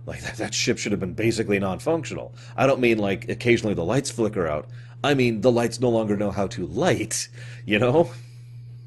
Like, 0.08 0.22
that, 0.22 0.36
that 0.38 0.54
ship 0.54 0.78
should 0.78 0.92
have 0.92 1.00
been 1.00 1.12
basically 1.12 1.58
non 1.58 1.80
functional. 1.80 2.34
I 2.56 2.66
don't 2.66 2.80
mean 2.80 2.96
like 2.96 3.28
occasionally 3.28 3.74
the 3.74 3.84
lights 3.84 4.10
flicker 4.10 4.48
out. 4.48 4.66
I 5.04 5.12
mean, 5.12 5.42
the 5.42 5.52
lights 5.52 5.80
no 5.80 5.90
longer 5.90 6.16
know 6.16 6.30
how 6.30 6.46
to 6.48 6.66
light, 6.66 7.28
you 7.66 7.78
know? 7.78 8.10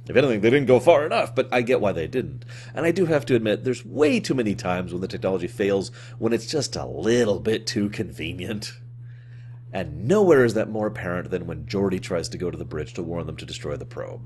If 0.10 0.16
anything, 0.16 0.42
they 0.42 0.50
didn't 0.50 0.68
go 0.68 0.80
far 0.80 1.06
enough, 1.06 1.36
but 1.36 1.48
I 1.52 1.62
get 1.62 1.80
why 1.80 1.92
they 1.92 2.08
didn't. 2.08 2.44
And 2.74 2.88
I 2.88 2.92
do 2.92 3.06
have 3.06 3.24
to 3.28 3.36
admit, 3.36 3.64
there's 3.64 3.86
way 3.86 4.20
too 4.20 4.34
many 4.34 4.56
times 4.56 4.92
when 4.92 5.02
the 5.02 5.08
technology 5.08 5.48
fails 5.48 5.90
when 6.18 6.34
it's 6.34 6.48
just 6.48 6.76
a 6.76 6.86
little 6.86 7.40
bit 7.40 7.68
too 7.68 7.88
convenient. 7.90 8.74
And 9.72 10.08
nowhere 10.08 10.44
is 10.44 10.56
that 10.56 10.70
more 10.70 10.88
apparent 10.88 11.30
than 11.30 11.46
when 11.46 11.68
Geordi 11.68 12.02
tries 12.02 12.28
to 12.30 12.40
go 12.40 12.50
to 12.50 12.58
the 12.58 12.66
bridge 12.66 12.96
to 12.96 13.04
warn 13.04 13.28
them 13.28 13.38
to 13.38 13.46
destroy 13.46 13.78
the 13.78 13.86
probe. 13.86 14.22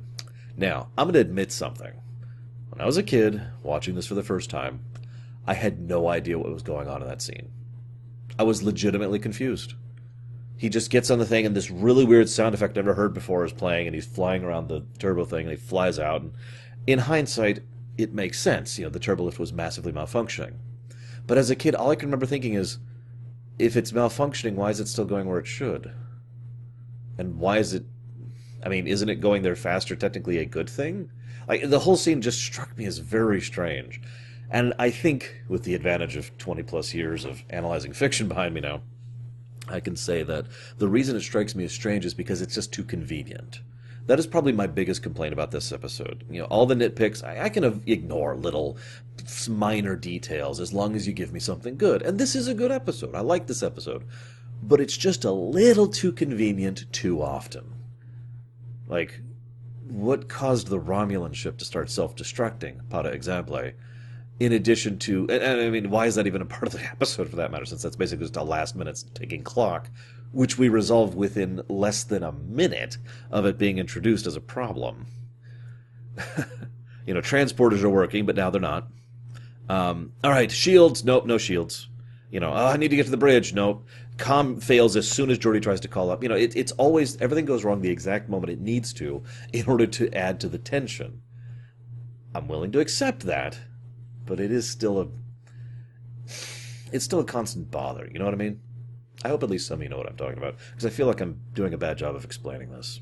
Now, 0.55 0.87
I'm 0.97 1.07
going 1.07 1.15
to 1.15 1.19
admit 1.19 1.51
something. 1.51 1.91
When 2.69 2.79
I 2.79 2.85
was 2.85 2.97
a 2.97 3.03
kid, 3.03 3.41
watching 3.61 3.95
this 3.95 4.07
for 4.07 4.15
the 4.15 4.23
first 4.23 4.49
time, 4.49 4.79
I 5.47 5.53
had 5.53 5.79
no 5.79 6.07
idea 6.07 6.39
what 6.39 6.51
was 6.51 6.63
going 6.63 6.87
on 6.87 7.01
in 7.01 7.07
that 7.07 7.21
scene. 7.21 7.51
I 8.37 8.43
was 8.43 8.63
legitimately 8.63 9.19
confused. 9.19 9.75
He 10.57 10.69
just 10.69 10.89
gets 10.89 11.11
on 11.11 11.19
the 11.19 11.25
thing 11.25 11.45
and 11.45 11.55
this 11.55 11.69
really 11.69 12.05
weird 12.05 12.29
sound 12.29 12.55
effect 12.55 12.77
I've 12.77 12.85
never 12.85 12.95
heard 12.95 13.13
before 13.13 13.45
is 13.45 13.53
playing 13.53 13.87
and 13.87 13.95
he's 13.95 14.05
flying 14.05 14.43
around 14.43 14.67
the 14.67 14.85
turbo 14.99 15.25
thing 15.25 15.41
and 15.41 15.51
he 15.51 15.55
flies 15.57 15.99
out. 15.99 16.21
And 16.21 16.33
in 16.87 16.99
hindsight 16.99 17.59
it 17.97 18.13
makes 18.13 18.39
sense. 18.39 18.77
You 18.77 18.85
know 18.85 18.89
the 18.89 18.99
turbo 18.99 19.23
lift 19.23 19.39
was 19.39 19.53
massively 19.53 19.91
malfunctioning. 19.91 20.55
But 21.27 21.37
as 21.37 21.49
a 21.49 21.55
kid 21.55 21.75
all 21.75 21.91
I 21.91 21.95
can 21.95 22.07
remember 22.07 22.25
thinking 22.25 22.53
is 22.53 22.79
if 23.59 23.75
it's 23.75 23.91
malfunctioning 23.91 24.55
why 24.55 24.69
is 24.69 24.79
it 24.79 24.87
still 24.87 25.05
going 25.05 25.27
where 25.27 25.39
it 25.39 25.47
should? 25.47 25.93
And 27.17 27.37
why 27.37 27.57
is 27.57 27.73
it 27.73 27.85
I 28.63 28.69
mean 28.69 28.87
isn't 28.87 29.09
it 29.09 29.21
going 29.21 29.43
there 29.43 29.55
faster 29.55 29.95
technically 29.95 30.37
a 30.39 30.45
good 30.45 30.69
thing? 30.69 31.11
Like 31.47 31.69
the 31.69 31.79
whole 31.79 31.97
scene 31.97 32.21
just 32.21 32.39
struck 32.39 32.77
me 32.77 32.85
as 32.85 32.97
very 32.97 33.41
strange 33.41 34.01
and 34.49 34.73
I 34.77 34.89
think 34.89 35.43
with 35.47 35.63
the 35.63 35.75
advantage 35.75 36.15
of 36.15 36.37
20 36.37 36.63
plus 36.63 36.93
years 36.93 37.25
of 37.25 37.43
analyzing 37.49 37.93
fiction 37.93 38.27
behind 38.27 38.53
me 38.53 38.61
now 38.61 38.81
I 39.67 39.79
can 39.79 39.95
say 39.95 40.23
that 40.23 40.45
the 40.77 40.87
reason 40.87 41.15
it 41.15 41.21
strikes 41.21 41.55
me 41.55 41.63
as 41.63 41.71
strange 41.71 42.05
is 42.05 42.13
because 42.13 42.41
it's 42.41 42.55
just 42.55 42.71
too 42.71 42.83
convenient. 42.83 43.61
That 44.07 44.19
is 44.19 44.27
probably 44.27 44.51
my 44.51 44.67
biggest 44.67 45.01
complaint 45.01 45.33
about 45.33 45.49
this 45.49 45.71
episode. 45.71 46.23
You 46.29 46.41
know, 46.41 46.45
all 46.45 46.67
the 46.67 46.75
nitpicks, 46.75 47.23
I, 47.23 47.45
I 47.45 47.49
can 47.49 47.81
ignore 47.87 48.35
little 48.35 48.77
minor 49.49 49.95
details 49.95 50.59
as 50.59 50.73
long 50.73 50.95
as 50.95 51.07
you 51.07 51.13
give 51.13 51.33
me 51.33 51.39
something 51.39 51.75
good. 51.77 52.03
And 52.03 52.19
this 52.19 52.35
is 52.35 52.47
a 52.47 52.53
good 52.53 52.71
episode. 52.71 53.15
I 53.15 53.21
like 53.21 53.47
this 53.47 53.63
episode. 53.63 54.03
But 54.61 54.79
it's 54.79 54.95
just 54.95 55.25
a 55.25 55.31
little 55.31 55.87
too 55.87 56.11
convenient 56.11 56.91
too 56.93 57.21
often. 57.21 57.73
Like, 58.87 59.21
what 59.87 60.29
caused 60.29 60.67
the 60.67 60.79
Romulan 60.79 61.33
ship 61.33 61.57
to 61.57 61.65
start 61.65 61.89
self 61.89 62.15
destructing, 62.15 62.87
para 62.89 63.09
exemple? 63.09 63.73
In 64.39 64.51
addition 64.51 64.99
to, 64.99 65.21
and, 65.21 65.41
and, 65.41 65.61
I 65.61 65.69
mean, 65.69 65.89
why 65.89 66.07
is 66.07 66.15
that 66.15 66.27
even 66.27 66.41
a 66.41 66.45
part 66.45 66.63
of 66.63 66.73
the 66.73 66.83
episode 66.91 67.29
for 67.29 67.37
that 67.37 67.51
matter? 67.51 67.65
Since 67.65 67.83
that's 67.83 67.95
basically 67.95 68.25
just 68.25 68.35
a 68.35 68.43
last 68.43 68.75
minute 68.75 69.03
ticking 69.13 69.43
clock, 69.43 69.89
which 70.31 70.57
we 70.57 70.67
resolve 70.67 71.15
within 71.15 71.61
less 71.69 72.03
than 72.03 72.23
a 72.23 72.33
minute 72.33 72.97
of 73.31 73.45
it 73.45 73.57
being 73.57 73.77
introduced 73.77 74.27
as 74.27 74.35
a 74.35 74.41
problem. 74.41 75.05
you 77.05 77.13
know, 77.13 77.21
transporters 77.21 77.83
are 77.83 77.89
working, 77.89 78.25
but 78.25 78.35
now 78.35 78.49
they're 78.49 78.59
not. 78.59 78.87
Um, 79.69 80.11
all 80.23 80.31
right, 80.31 80.51
shields. 80.51 81.03
Nope, 81.03 81.25
no 81.25 81.37
shields. 81.37 81.87
You 82.29 82.39
know, 82.39 82.51
oh, 82.51 82.67
I 82.67 82.77
need 82.77 82.89
to 82.89 82.95
get 82.95 83.05
to 83.05 83.11
the 83.11 83.17
bridge. 83.17 83.53
Nope. 83.53 83.87
Com 84.17 84.59
fails 84.59 84.95
as 84.95 85.09
soon 85.09 85.29
as 85.29 85.39
Geordi 85.39 85.61
tries 85.61 85.79
to 85.81 85.87
call 85.87 86.09
up. 86.09 86.23
You 86.23 86.29
know, 86.29 86.35
it, 86.35 86.55
it's 86.55 86.71
always 86.73 87.19
everything 87.21 87.45
goes 87.45 87.63
wrong 87.63 87.81
the 87.81 87.89
exact 87.89 88.29
moment 88.29 88.51
it 88.51 88.59
needs 88.59 88.93
to 88.93 89.23
in 89.53 89.65
order 89.67 89.87
to 89.87 90.13
add 90.13 90.39
to 90.41 90.49
the 90.49 90.57
tension. 90.57 91.21
I'm 92.33 92.47
willing 92.47 92.71
to 92.73 92.79
accept 92.79 93.21
that 93.21 93.57
but 94.25 94.39
it 94.39 94.51
is 94.51 94.69
still 94.69 94.99
a 94.99 95.07
it's 96.91 97.05
still 97.05 97.19
a 97.19 97.25
constant 97.25 97.71
bother. 97.71 98.09
You 98.11 98.19
know 98.19 98.25
what 98.25 98.33
I 98.33 98.37
mean? 98.37 98.61
I 99.23 99.29
hope 99.29 99.43
at 99.43 99.49
least 99.49 99.67
some 99.67 99.79
of 99.79 99.83
you 99.83 99.89
know 99.89 99.97
what 99.97 100.07
I'm 100.07 100.17
talking 100.17 100.37
about 100.37 100.55
because 100.69 100.85
I 100.85 100.89
feel 100.89 101.07
like 101.07 101.21
I'm 101.21 101.41
doing 101.53 101.73
a 101.73 101.77
bad 101.77 101.97
job 101.97 102.15
of 102.15 102.23
explaining 102.23 102.71
this. 102.71 103.01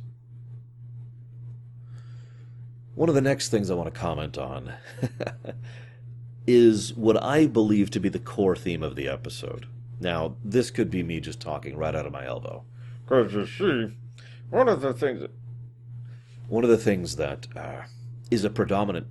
One 2.96 3.10
of 3.10 3.16
the 3.16 3.22
next 3.22 3.50
things 3.50 3.72
I 3.72 3.74
want 3.74 3.94
to 3.94 4.00
comment 4.00 4.38
on 4.38 4.74
is 6.48 6.94
what 6.94 7.22
I 7.22 7.48
believe 7.48 7.90
to 7.92 8.00
be 8.00 8.10
the 8.10 8.20
core 8.20 8.56
theme 8.56 8.84
of 8.84 8.96
the 8.96 9.08
episode. 9.08 9.66
Now, 10.00 10.36
this 10.44 10.70
could 10.70 10.92
be 10.92 11.02
me 11.02 11.20
just 11.20 11.40
talking 11.40 11.78
right 11.78 11.96
out 11.96 12.06
of 12.06 12.12
my 12.12 12.26
elbow. 12.26 12.64
Because 13.04 13.34
you 13.34 13.48
see, 13.48 13.96
one 14.50 14.70
of 14.70 14.82
the 14.82 14.94
things 14.94 15.22
that, 15.22 15.32
one 16.48 16.64
of 16.64 16.70
the 16.70 16.78
things 16.78 17.16
that 17.16 17.48
uh, 17.56 17.84
is 18.30 18.44
a 18.44 18.50
predominant 18.50 19.08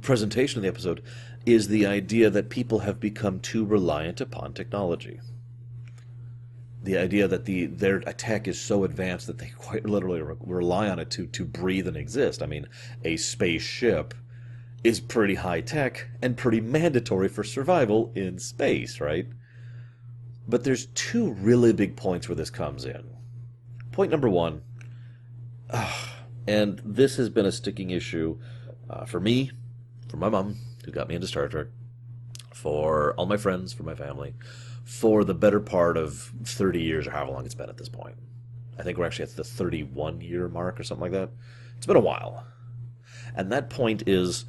presentation 0.00 0.58
of 0.58 0.62
the 0.62 0.68
episode 0.68 1.02
is 1.44 1.68
the 1.68 1.86
idea 1.86 2.30
that 2.30 2.50
people 2.50 2.80
have 2.80 3.00
become 3.00 3.40
too 3.40 3.64
reliant 3.64 4.20
upon 4.20 4.52
technology. 4.52 5.20
The 6.82 6.98
idea 6.98 7.26
that 7.26 7.44
the 7.44 7.66
their 7.66 8.00
tech 8.00 8.46
is 8.46 8.60
so 8.60 8.84
advanced 8.84 9.26
that 9.26 9.38
they 9.38 9.52
quite 9.56 9.86
literally 9.86 10.22
re- 10.22 10.36
rely 10.40 10.88
on 10.88 10.98
it 10.98 11.10
to 11.12 11.26
to 11.26 11.44
breathe 11.44 11.88
and 11.88 11.96
exist. 11.96 12.42
I 12.42 12.46
mean, 12.46 12.68
a 13.04 13.16
spaceship 13.16 14.14
is 14.84 15.00
pretty 15.00 15.34
high 15.34 15.60
tech 15.60 16.06
and 16.22 16.36
pretty 16.36 16.60
mandatory 16.60 17.28
for 17.28 17.42
survival 17.42 18.12
in 18.14 18.38
space, 18.38 19.00
right? 19.00 19.26
But 20.46 20.62
there's 20.62 20.86
two 20.86 21.32
really 21.32 21.72
big 21.72 21.96
points 21.96 22.28
where 22.28 22.36
this 22.36 22.50
comes 22.50 22.84
in. 22.84 23.04
Point 23.90 24.12
number 24.12 24.28
one, 24.28 24.62
and 26.46 26.80
this 26.84 27.16
has 27.16 27.28
been 27.30 27.46
a 27.46 27.52
sticking 27.52 27.90
issue 27.90 28.38
uh, 28.88 29.04
for 29.04 29.20
me, 29.20 29.50
for 30.08 30.16
my 30.16 30.28
mom, 30.28 30.56
who 30.84 30.90
got 30.90 31.08
me 31.08 31.14
into 31.14 31.26
Star 31.26 31.48
Trek, 31.48 31.66
for 32.52 33.14
all 33.14 33.26
my 33.26 33.36
friends, 33.36 33.72
for 33.72 33.82
my 33.82 33.94
family, 33.94 34.34
for 34.84 35.24
the 35.24 35.34
better 35.34 35.60
part 35.60 35.96
of 35.96 36.32
30 36.44 36.80
years 36.80 37.06
or 37.06 37.10
however 37.10 37.32
long 37.32 37.44
it's 37.44 37.54
been 37.54 37.68
at 37.68 37.76
this 37.76 37.88
point. 37.88 38.16
I 38.78 38.82
think 38.82 38.98
we're 38.98 39.06
actually 39.06 39.24
at 39.24 39.36
the 39.36 39.44
31 39.44 40.20
year 40.20 40.48
mark 40.48 40.78
or 40.78 40.84
something 40.84 41.02
like 41.02 41.12
that. 41.12 41.30
It's 41.76 41.86
been 41.86 41.96
a 41.96 42.00
while. 42.00 42.46
And 43.34 43.50
that 43.52 43.70
point 43.70 44.04
is 44.06 44.44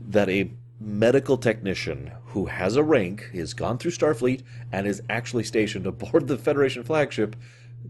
that 0.00 0.28
a 0.28 0.52
medical 0.80 1.36
technician 1.36 2.12
who 2.26 2.46
has 2.46 2.76
a 2.76 2.82
rank, 2.82 3.30
has 3.34 3.54
gone 3.54 3.78
through 3.78 3.92
Starfleet, 3.92 4.42
and 4.72 4.86
is 4.86 5.02
actually 5.08 5.44
stationed 5.44 5.86
aboard 5.86 6.26
the 6.26 6.38
Federation 6.38 6.82
flagship 6.82 7.36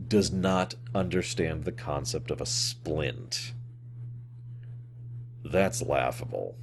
does 0.09 0.33
not 0.33 0.75
understand 0.95 1.65
the 1.65 1.73
concept 1.73 2.31
of 2.31 2.41
a 2.41 2.47
splint. 2.47 3.53
That's 5.53 5.83
laughable. 5.83 6.57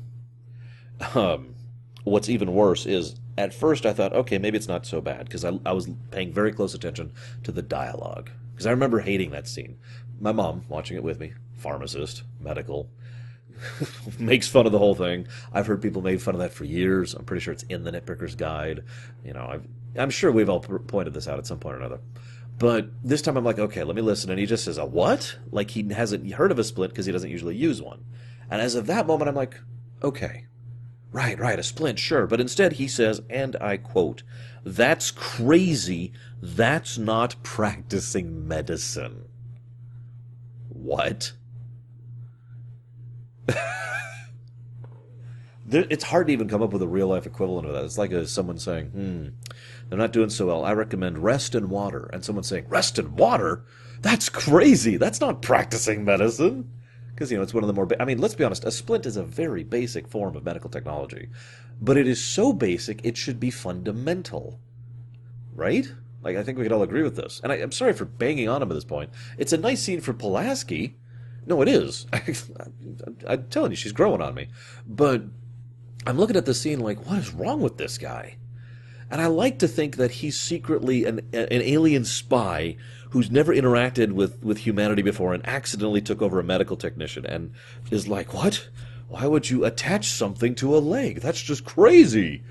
Um, 1.16 1.56
what's 2.04 2.28
even 2.28 2.54
worse 2.54 2.86
is 2.86 3.16
at 3.38 3.54
first 3.54 3.86
I 3.86 3.94
thought, 3.94 4.14
okay, 4.14 4.38
maybe 4.38 4.58
it's 4.58 4.68
not 4.68 4.86
so 4.86 5.00
bad 5.00 5.26
because 5.26 5.46
I, 5.46 5.58
I 5.66 5.72
was 5.72 5.90
paying 6.12 6.34
very 6.34 6.52
close 6.52 6.74
attention 6.74 7.12
to 7.44 7.52
the 7.52 7.62
dialogue 7.62 8.32
because 8.52 8.66
I 8.66 8.72
remember 8.72 9.00
hating 9.00 9.32
that 9.32 9.48
scene. 9.48 9.78
My 10.20 10.32
mom 10.32 10.66
watching 10.68 10.98
it 10.98 11.04
with 11.04 11.20
me, 11.20 11.34
pharmacist, 11.56 12.24
medical, 12.42 12.90
makes 14.20 14.48
fun 14.48 14.66
of 14.66 14.72
the 14.72 14.80
whole 14.80 14.96
thing. 14.96 15.28
I've 15.54 15.68
heard 15.68 15.82
people 15.82 16.02
make 16.02 16.20
fun 16.20 16.36
of 16.36 16.42
that 16.42 16.52
for 16.52 16.66
years. 16.66 17.14
I'm 17.14 17.26
pretty 17.26 17.42
sure 17.42 17.54
it's 17.54 17.64
in 17.64 17.84
the 17.84 17.92
Nitpicker's 17.92 18.36
Guide. 18.36 18.84
You 19.24 19.34
know, 19.34 19.46
I've, 19.46 19.68
I'm 19.96 20.10
sure 20.10 20.32
we've 20.32 20.50
all 20.50 20.60
pointed 20.60 21.14
this 21.14 21.28
out 21.28 21.38
at 21.38 21.48
some 21.48 21.60
point 21.60 21.76
or 21.76 21.80
another. 21.80 22.00
But 22.58 22.90
this 23.04 23.22
time 23.22 23.38
I'm 23.38 23.46
like, 23.46 23.58
okay, 23.58 23.86
let 23.86 23.96
me 23.96 24.02
listen. 24.02 24.30
And 24.30 24.40
he 24.40 24.46
just 24.46 24.66
says, 24.66 24.78
a 24.78 24.86
what? 24.86 25.38
Like 25.52 25.72
he 25.72 25.88
hasn't 25.94 26.30
heard 26.34 26.52
of 26.52 26.60
a 26.60 26.64
splint 26.66 26.92
because 26.92 27.06
he 27.06 27.12
doesn't 27.14 27.30
usually 27.30 27.56
use 27.56 27.82
one. 27.82 28.04
And 28.50 28.62
as 28.62 28.76
of 28.76 28.88
that 28.88 29.08
moment, 29.08 29.30
I'm 29.30 29.36
like, 29.36 29.60
okay, 30.04 30.46
right, 31.12 31.38
right, 31.40 31.60
a 31.60 31.64
splint, 31.64 32.00
sure. 32.00 32.28
But 32.28 32.42
instead 32.42 32.74
he 32.74 32.88
says, 32.88 33.22
and 33.30 33.56
I 33.62 33.78
quote, 33.78 34.24
that's 34.64 35.12
crazy. 35.12 36.12
That's 36.42 36.98
not 36.98 37.36
practicing 37.44 38.48
medicine. 38.48 39.26
What? 40.70 41.34
it's 45.70 46.04
hard 46.06 46.28
to 46.28 46.34
even 46.34 46.48
come 46.48 46.62
up 46.62 46.74
with 46.74 46.82
a 46.82 46.88
real 46.88 47.08
life 47.08 47.26
equivalent 47.26 47.68
of 47.68 47.74
that. 47.74 47.86
It's 47.86 47.98
like 47.98 48.12
a, 48.12 48.28
someone 48.28 48.58
saying, 48.58 48.88
hmm, 48.88 49.28
they're 49.88 49.98
not 49.98 50.14
doing 50.14 50.30
so 50.30 50.48
well. 50.48 50.64
I 50.64 50.74
recommend 50.74 51.20
rest 51.20 51.56
and 51.56 51.70
water. 51.70 52.10
And 52.12 52.24
someone 52.24 52.44
saying, 52.44 52.66
rest 52.68 52.98
and 52.98 53.18
water? 53.18 53.66
That's 54.02 54.30
crazy. 54.30 54.98
That's 54.98 55.22
not 55.22 55.42
practicing 55.42 56.06
medicine. 56.06 56.72
Because, 57.20 57.34
you 57.34 57.38
know, 57.38 57.44
it's 57.44 57.54
one 57.54 57.66
of 57.66 57.68
the 57.68 57.74
more, 57.74 57.86
ba- 57.86 58.02
I 58.02 58.06
mean, 58.06 58.20
let's 58.20 58.34
be 58.34 58.46
honest, 58.46 58.64
a 58.64 58.72
splint 58.72 59.06
is 59.06 59.18
a 59.18 59.24
very 59.24 59.66
basic 59.66 60.08
form 60.08 60.38
of 60.38 60.46
medical 60.46 60.70
technology. 60.70 61.28
But 61.82 61.98
it 61.98 62.08
is 62.08 62.24
so 62.24 62.54
basic, 62.54 63.02
it 63.04 63.18
should 63.18 63.42
be 63.42 63.52
fundamental. 63.52 64.62
Right? 65.54 65.86
Like, 66.24 66.38
I 66.38 66.44
think 66.44 66.58
we 66.58 66.64
could 66.64 66.72
all 66.72 66.82
agree 66.82 67.04
with 67.04 67.18
this. 67.18 67.42
And 67.44 67.52
I, 67.52 67.58
am 67.58 67.74
sorry 67.74 67.92
for 67.92 68.06
banging 68.06 68.48
on 68.48 68.62
him 68.62 68.72
at 68.72 68.74
this 68.74 68.86
point. 68.86 69.10
It's 69.38 69.52
a 69.52 69.58
nice 69.58 69.82
scene 69.82 70.00
for 70.00 70.14
Pulaski. 70.14 70.96
No, 71.46 71.62
it 71.62 71.68
is. 71.68 72.08
I, 72.14 72.38
I'm 73.28 73.50
telling 73.50 73.72
you, 73.72 73.76
she's 73.76 73.92
growing 73.92 74.22
on 74.22 74.34
me. 74.34 74.48
But 74.88 75.24
I'm 76.08 76.18
looking 76.18 76.38
at 76.38 76.46
the 76.46 76.54
scene 76.54 76.80
like, 76.80 77.06
what 77.06 77.18
is 77.18 77.34
wrong 77.34 77.60
with 77.60 77.76
this 77.76 77.98
guy? 77.98 78.38
And 79.12 79.20
I 79.20 79.28
like 79.28 79.60
to 79.60 79.68
think 79.68 79.98
that 79.98 80.12
he's 80.12 80.40
secretly 80.40 81.04
an, 81.04 81.20
an 81.34 81.48
alien 81.52 82.06
spy 82.06 82.78
who's 83.10 83.32
never 83.32 83.54
interacted 83.54 84.12
with, 84.12 84.44
with 84.44 84.60
humanity 84.60 85.02
before 85.02 85.34
and 85.34 85.46
accidentally 85.48 86.02
took 86.02 86.22
over 86.22 86.40
a 86.40 86.44
medical 86.44 86.78
technician 86.78 87.26
and 87.26 87.52
is 87.92 88.08
like, 88.08 88.34
what? 88.34 88.70
Why 89.08 89.26
would 89.26 89.50
you 89.50 89.66
attach 89.66 90.08
something 90.08 90.54
to 90.56 90.78
a 90.78 90.80
leg? 90.80 91.22
That's 91.22 91.42
just 91.42 91.66
crazy. 91.66 92.44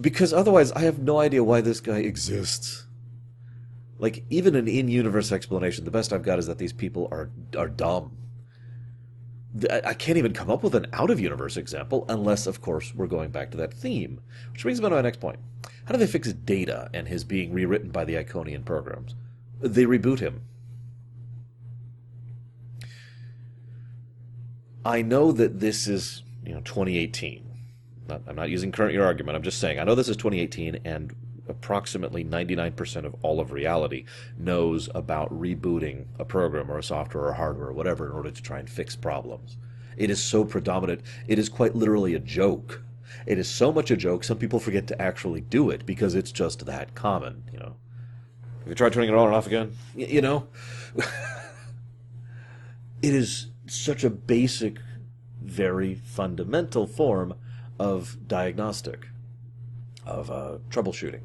Because 0.00 0.32
otherwise, 0.32 0.72
I 0.72 0.80
have 0.80 0.98
no 0.98 1.20
idea 1.20 1.44
why 1.44 1.60
this 1.60 1.80
guy 1.80 1.98
exists. 1.98 2.86
Like, 3.98 4.24
even 4.28 4.56
an 4.56 4.66
in 4.66 4.88
universe 4.88 5.30
explanation, 5.30 5.84
the 5.84 5.92
best 5.92 6.12
I've 6.12 6.24
got 6.24 6.40
is 6.40 6.48
that 6.48 6.58
these 6.58 6.72
people 6.72 7.06
are, 7.12 7.30
are 7.56 7.68
dumb. 7.68 8.16
I 9.70 9.94
can't 9.94 10.18
even 10.18 10.32
come 10.32 10.50
up 10.50 10.62
with 10.64 10.74
an 10.74 10.86
out 10.94 11.10
of 11.10 11.20
universe 11.20 11.56
example 11.56 12.06
unless, 12.08 12.46
of 12.46 12.62
course, 12.62 12.92
we're 12.94 13.06
going 13.06 13.30
back 13.30 13.50
to 13.50 13.58
that 13.58 13.74
theme. 13.74 14.20
Which 14.50 14.62
brings 14.62 14.80
me 14.80 14.88
to 14.88 14.94
my 14.94 15.02
next 15.02 15.20
point. 15.20 15.38
How 15.84 15.92
do 15.92 15.98
they 15.98 16.06
fix 16.06 16.32
data 16.32 16.90
and 16.94 17.06
his 17.06 17.22
being 17.22 17.52
rewritten 17.52 17.90
by 17.90 18.04
the 18.04 18.14
Iconian 18.14 18.64
programs? 18.64 19.14
They 19.62 19.84
reboot 19.84 20.18
him. 20.18 20.42
I 24.84 25.02
know 25.02 25.30
that 25.30 25.60
this 25.60 25.86
is, 25.86 26.24
you 26.44 26.52
know, 26.52 26.60
2018. 26.62 27.48
Not, 28.08 28.22
I'm 28.26 28.34
not 28.34 28.50
using 28.50 28.72
current 28.72 28.92
year 28.92 29.04
argument. 29.04 29.36
I'm 29.36 29.42
just 29.42 29.60
saying 29.60 29.78
I 29.78 29.84
know 29.84 29.94
this 29.94 30.08
is 30.08 30.16
2018, 30.16 30.80
and 30.84 31.14
approximately 31.48 32.24
99% 32.24 33.04
of 33.04 33.14
all 33.22 33.38
of 33.38 33.52
reality 33.52 34.04
knows 34.36 34.88
about 34.94 35.32
rebooting 35.32 36.06
a 36.18 36.24
program 36.24 36.70
or 36.70 36.78
a 36.78 36.82
software 36.82 37.26
or 37.26 37.32
hardware 37.32 37.68
or 37.68 37.72
whatever 37.72 38.06
in 38.06 38.12
order 38.12 38.30
to 38.30 38.42
try 38.42 38.58
and 38.58 38.68
fix 38.68 38.96
problems. 38.96 39.56
It 39.96 40.10
is 40.10 40.22
so 40.22 40.44
predominant, 40.44 41.02
it 41.28 41.38
is 41.38 41.48
quite 41.48 41.76
literally 41.76 42.14
a 42.14 42.18
joke. 42.18 42.82
It 43.26 43.38
is 43.38 43.48
so 43.48 43.70
much 43.70 43.90
a 43.90 43.96
joke, 43.96 44.24
some 44.24 44.38
people 44.38 44.58
forget 44.58 44.86
to 44.88 45.00
actually 45.00 45.42
do 45.42 45.70
it 45.70 45.84
because 45.86 46.14
it's 46.14 46.32
just 46.32 46.66
that 46.66 46.94
common, 46.94 47.44
you 47.52 47.58
know. 47.58 47.76
Have 48.62 48.68
you 48.68 48.76
tried 48.76 48.92
turning 48.92 49.08
it 49.08 49.14
on 49.16 49.26
and 49.26 49.34
off 49.34 49.48
again? 49.48 49.72
Y- 49.96 50.06
you 50.08 50.20
know? 50.20 50.46
it 53.02 53.12
is 53.12 53.48
such 53.66 54.04
a 54.04 54.10
basic, 54.10 54.78
very 55.42 55.96
fundamental 55.96 56.86
form 56.86 57.34
of 57.80 58.28
diagnostic, 58.28 59.08
of 60.06 60.30
uh, 60.30 60.58
troubleshooting. 60.70 61.22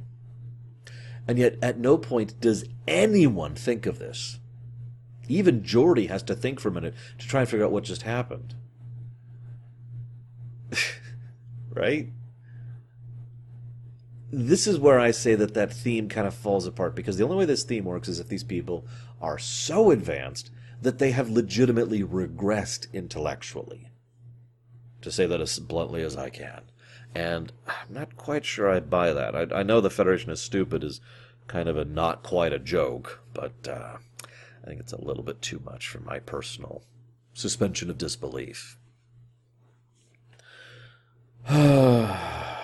And 1.28 1.38
yet, 1.38 1.58
at 1.62 1.78
no 1.78 2.00
point 2.00 2.42
does 2.42 2.66
anyone 2.88 3.54
think 3.54 3.86
of 3.86 4.00
this. 4.00 4.40
Even 5.28 5.62
Geordi 5.62 6.10
has 6.10 6.24
to 6.24 6.34
think 6.34 6.60
for 6.60 6.70
a 6.70 6.72
minute 6.72 6.96
to 7.20 7.28
try 7.28 7.42
and 7.42 7.50
figure 7.50 7.66
out 7.68 7.72
what 7.72 7.84
just 7.84 8.02
happened. 8.02 8.56
right? 11.70 12.10
This 14.32 14.68
is 14.68 14.78
where 14.78 15.00
I 15.00 15.12
say 15.12 15.36
that 15.36 15.54
that 15.54 15.72
theme 15.72 16.10
kind 16.10 16.28
of 16.28 16.34
falls 16.34 16.68
apart 16.68 16.96
because 16.96 17.18
the 17.18 17.24
only 17.24 17.38
way 17.38 17.46
this 17.46 17.64
theme 17.64 17.86
works 17.86 18.10
is 18.10 18.20
if 18.20 18.28
these 18.28 18.44
people 18.44 18.86
are 19.22 19.40
so 19.40 19.90
advanced 19.92 20.52
that 20.82 21.00
they 21.00 21.12
have 21.12 21.30
legitimately 21.30 22.04
regressed 22.04 22.92
intellectually. 22.92 23.90
To 25.02 25.12
say 25.12 25.26
that 25.28 25.40
as 25.40 25.60
bluntly 25.60 26.02
as 26.04 26.18
I 26.18 26.30
can. 26.30 26.64
And 27.16 27.54
I'm 27.68 27.94
not 27.94 28.18
quite 28.18 28.44
sure 28.44 28.70
I 28.70 28.82
buy 28.82 29.14
that. 29.14 29.34
I, 29.34 29.60
I 29.60 29.64
know 29.64 29.80
the 29.80 29.90
Federation 29.90 30.30
is 30.30 30.42
stupid 30.42 30.84
is 30.84 31.00
kind 31.48 31.70
of 31.70 31.78
a 31.78 31.86
not 31.86 32.22
quite 32.22 32.52
a 32.52 32.60
joke, 32.60 33.22
but 33.34 33.54
uh, 33.68 33.98
I 34.64 34.68
think 34.68 34.82
it's 34.82 34.92
a 34.92 35.02
little 35.02 35.24
bit 35.24 35.42
too 35.42 35.62
much 35.64 35.88
for 35.88 36.02
my 36.02 36.20
personal 36.20 36.84
suspension 37.34 37.90
of 37.90 37.98
disbelief. 37.98 38.78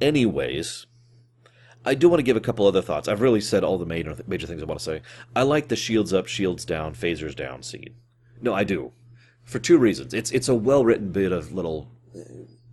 Anyways, 0.00 0.86
I 1.84 1.94
do 1.94 2.08
want 2.08 2.18
to 2.18 2.24
give 2.24 2.36
a 2.36 2.40
couple 2.40 2.66
other 2.66 2.82
thoughts. 2.82 3.08
I've 3.08 3.20
really 3.20 3.40
said 3.40 3.62
all 3.62 3.78
the 3.78 3.86
major 3.86 4.16
major 4.26 4.46
things 4.46 4.62
I 4.62 4.66
want 4.66 4.80
to 4.80 4.84
say. 4.84 5.02
I 5.36 5.42
like 5.42 5.68
the 5.68 5.76
shields 5.76 6.12
up, 6.12 6.26
shields 6.26 6.64
down, 6.64 6.94
phasers 6.94 7.36
down 7.36 7.62
scene. 7.62 7.94
No, 8.40 8.54
I 8.54 8.64
do, 8.64 8.92
for 9.44 9.58
two 9.58 9.78
reasons. 9.78 10.14
It's 10.14 10.30
it's 10.30 10.48
a 10.48 10.54
well 10.54 10.84
written 10.84 11.12
bit 11.12 11.32
of 11.32 11.52
little, 11.52 11.90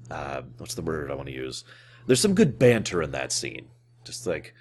uh, 0.10 0.44
what's 0.58 0.76
the 0.76 0.82
word 0.82 1.12
I 1.12 1.16
want 1.16 1.28
to 1.28 1.36
use? 1.36 1.64
There's 2.08 2.22
some 2.22 2.34
good 2.34 2.58
banter 2.58 3.02
in 3.02 3.12
that 3.12 3.32
scene. 3.32 3.68
Just 4.04 4.26
like 4.26 4.54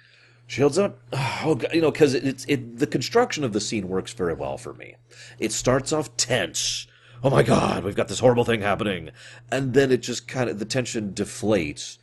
shields 0.47 0.77
up, 0.77 0.99
oh 1.13 1.55
God, 1.55 1.73
you 1.73 1.81
know, 1.81 1.91
because 1.91 2.13
it's 2.13 2.45
it 2.45 2.77
the 2.77 2.87
construction 2.87 3.43
of 3.43 3.53
the 3.53 3.61
scene 3.61 3.87
works 3.87 4.13
very 4.13 4.33
well 4.33 4.57
for 4.57 4.73
me. 4.73 4.95
It 5.39 5.51
starts 5.53 5.93
off 5.93 6.15
tense. 6.17 6.87
Oh 7.23 7.29
my 7.29 7.43
God, 7.43 7.83
we've 7.83 7.95
got 7.95 8.07
this 8.07 8.19
horrible 8.19 8.43
thing 8.43 8.61
happening, 8.61 9.11
and 9.51 9.73
then 9.73 9.91
it 9.91 10.01
just 10.01 10.27
kind 10.27 10.49
of 10.49 10.59
the 10.59 10.65
tension 10.65 11.13
deflates 11.13 11.99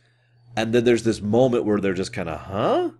and 0.59 0.73
then 0.73 0.83
there's 0.83 1.03
this 1.03 1.21
moment 1.21 1.63
where 1.63 1.79
they're 1.79 1.93
just 1.93 2.11
kind 2.11 2.27
of, 2.27 2.37
huh? 2.37 2.91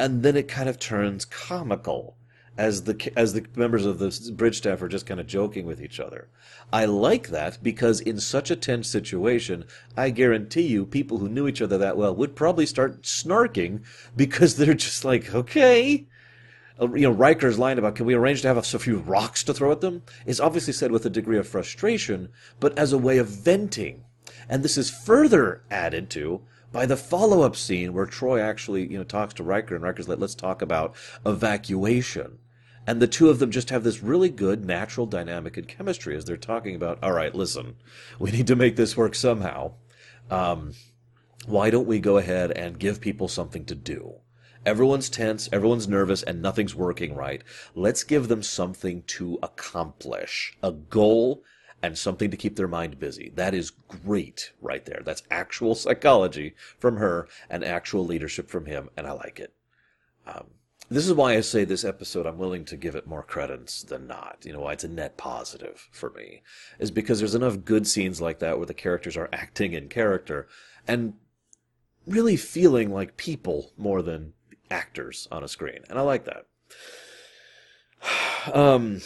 And 0.00 0.24
then 0.24 0.36
it 0.36 0.48
kind 0.48 0.68
of 0.68 0.80
turns 0.80 1.24
comical 1.24 2.16
as 2.56 2.82
the 2.82 3.12
as 3.16 3.34
the 3.34 3.46
members 3.54 3.86
of 3.86 4.00
the 4.00 4.32
bridge 4.32 4.56
staff 4.56 4.82
are 4.82 4.88
just 4.88 5.06
kind 5.06 5.20
of 5.20 5.28
joking 5.28 5.64
with 5.64 5.80
each 5.80 6.00
other. 6.00 6.28
I 6.72 6.86
like 6.86 7.28
that 7.28 7.62
because 7.62 8.00
in 8.00 8.18
such 8.18 8.50
a 8.50 8.56
tense 8.56 8.88
situation, 8.88 9.64
I 9.96 10.10
guarantee 10.10 10.66
you 10.66 10.84
people 10.84 11.18
who 11.18 11.28
knew 11.28 11.46
each 11.46 11.62
other 11.62 11.78
that 11.78 11.96
well 11.96 12.16
would 12.16 12.34
probably 12.34 12.66
start 12.66 13.02
snarking 13.02 13.84
because 14.16 14.56
they're 14.56 14.74
just 14.74 15.04
like, 15.04 15.32
okay. 15.32 16.08
Uh, 16.80 16.92
you 16.94 17.02
know, 17.02 17.12
Riker's 17.12 17.60
line 17.60 17.78
about 17.78 17.94
can 17.94 18.06
we 18.06 18.14
arrange 18.14 18.42
to 18.42 18.48
have 18.48 18.56
a 18.56 18.62
few 18.62 18.98
rocks 18.98 19.44
to 19.44 19.54
throw 19.54 19.70
at 19.70 19.82
them 19.82 20.02
is 20.26 20.40
obviously 20.40 20.72
said 20.72 20.90
with 20.90 21.06
a 21.06 21.10
degree 21.10 21.38
of 21.38 21.46
frustration, 21.46 22.30
but 22.58 22.76
as 22.76 22.92
a 22.92 22.98
way 22.98 23.18
of 23.18 23.28
venting. 23.28 24.02
And 24.48 24.64
this 24.64 24.76
is 24.76 24.90
further 24.90 25.62
added 25.70 26.10
to 26.10 26.42
by 26.72 26.86
the 26.86 26.96
follow-up 26.96 27.56
scene 27.56 27.92
where 27.92 28.06
Troi 28.06 28.40
actually, 28.40 28.90
you 28.90 28.98
know, 28.98 29.04
talks 29.04 29.34
to 29.34 29.42
Riker 29.42 29.74
and 29.74 29.84
Riker's 29.84 30.08
like, 30.08 30.18
let's 30.18 30.34
talk 30.34 30.62
about 30.62 30.94
evacuation. 31.24 32.38
And 32.86 33.02
the 33.02 33.06
two 33.06 33.28
of 33.28 33.38
them 33.38 33.50
just 33.50 33.70
have 33.70 33.84
this 33.84 34.02
really 34.02 34.30
good 34.30 34.64
natural 34.64 35.06
dynamic 35.06 35.56
and 35.56 35.68
chemistry 35.68 36.16
as 36.16 36.24
they're 36.24 36.36
talking 36.36 36.74
about, 36.74 36.98
all 37.02 37.12
right, 37.12 37.34
listen, 37.34 37.76
we 38.18 38.30
need 38.30 38.46
to 38.46 38.56
make 38.56 38.76
this 38.76 38.96
work 38.96 39.14
somehow. 39.14 39.72
Um, 40.30 40.72
why 41.46 41.70
don't 41.70 41.86
we 41.86 41.98
go 41.98 42.16
ahead 42.16 42.50
and 42.52 42.78
give 42.78 43.00
people 43.00 43.28
something 43.28 43.64
to 43.66 43.74
do? 43.74 44.14
Everyone's 44.66 45.08
tense, 45.08 45.48
everyone's 45.52 45.88
nervous, 45.88 46.22
and 46.22 46.42
nothing's 46.42 46.74
working 46.74 47.14
right. 47.14 47.42
Let's 47.74 48.04
give 48.04 48.28
them 48.28 48.42
something 48.42 49.02
to 49.06 49.38
accomplish, 49.42 50.56
a 50.62 50.72
goal 50.72 51.42
and 51.82 51.96
something 51.96 52.30
to 52.30 52.36
keep 52.36 52.56
their 52.56 52.68
mind 52.68 52.98
busy. 52.98 53.32
That 53.34 53.54
is 53.54 53.70
great 53.70 54.52
right 54.60 54.84
there. 54.84 55.02
That's 55.04 55.22
actual 55.30 55.74
psychology 55.74 56.54
from 56.78 56.96
her 56.96 57.28
and 57.48 57.64
actual 57.64 58.04
leadership 58.04 58.50
from 58.50 58.66
him, 58.66 58.90
and 58.96 59.06
I 59.06 59.12
like 59.12 59.38
it. 59.38 59.54
Um, 60.26 60.48
this 60.90 61.06
is 61.06 61.12
why 61.12 61.36
I 61.36 61.42
say 61.42 61.64
this 61.64 61.84
episode, 61.84 62.26
I'm 62.26 62.38
willing 62.38 62.64
to 62.66 62.76
give 62.76 62.94
it 62.94 63.06
more 63.06 63.22
credence 63.22 63.82
than 63.82 64.06
not. 64.06 64.38
You 64.44 64.54
know 64.54 64.60
why 64.60 64.72
it's 64.72 64.84
a 64.84 64.88
net 64.88 65.16
positive 65.16 65.88
for 65.92 66.10
me, 66.10 66.42
is 66.78 66.90
because 66.90 67.18
there's 67.18 67.34
enough 67.34 67.64
good 67.64 67.86
scenes 67.86 68.20
like 68.20 68.38
that 68.38 68.56
where 68.56 68.66
the 68.66 68.74
characters 68.74 69.16
are 69.16 69.28
acting 69.32 69.74
in 69.74 69.88
character 69.88 70.48
and 70.86 71.14
really 72.06 72.36
feeling 72.36 72.90
like 72.90 73.18
people 73.18 73.72
more 73.76 74.00
than 74.00 74.32
actors 74.70 75.28
on 75.30 75.44
a 75.44 75.48
screen. 75.48 75.80
And 75.90 75.98
I 75.98 76.02
like 76.02 76.24
that. 76.24 76.46
Um, 78.54 79.02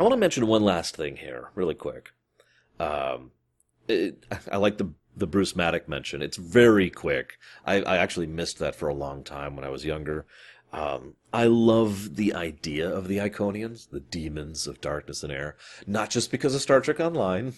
I 0.00 0.02
want 0.02 0.14
to 0.14 0.18
mention 0.18 0.46
one 0.46 0.62
last 0.62 0.96
thing 0.96 1.16
here, 1.16 1.50
really 1.54 1.74
quick. 1.74 2.12
Um, 2.78 3.32
it, 3.86 4.24
I 4.50 4.56
like 4.56 4.78
the 4.78 4.94
the 5.14 5.26
Bruce 5.26 5.54
Maddox 5.54 5.88
mention. 5.88 6.22
It's 6.22 6.38
very 6.38 6.88
quick. 6.88 7.36
I, 7.66 7.82
I 7.82 7.98
actually 7.98 8.26
missed 8.26 8.58
that 8.60 8.74
for 8.74 8.88
a 8.88 8.94
long 8.94 9.22
time 9.22 9.56
when 9.56 9.64
I 9.66 9.68
was 9.68 9.84
younger. 9.84 10.24
Um, 10.72 11.16
I 11.34 11.44
love 11.44 12.16
the 12.16 12.32
idea 12.32 12.88
of 12.88 13.08
the 13.08 13.18
Iconians, 13.18 13.90
the 13.90 14.00
demons 14.00 14.66
of 14.66 14.80
darkness 14.80 15.22
and 15.22 15.30
air, 15.30 15.56
not 15.86 16.08
just 16.08 16.30
because 16.30 16.54
of 16.54 16.62
Star 16.62 16.80
Trek 16.80 17.00
Online, 17.00 17.52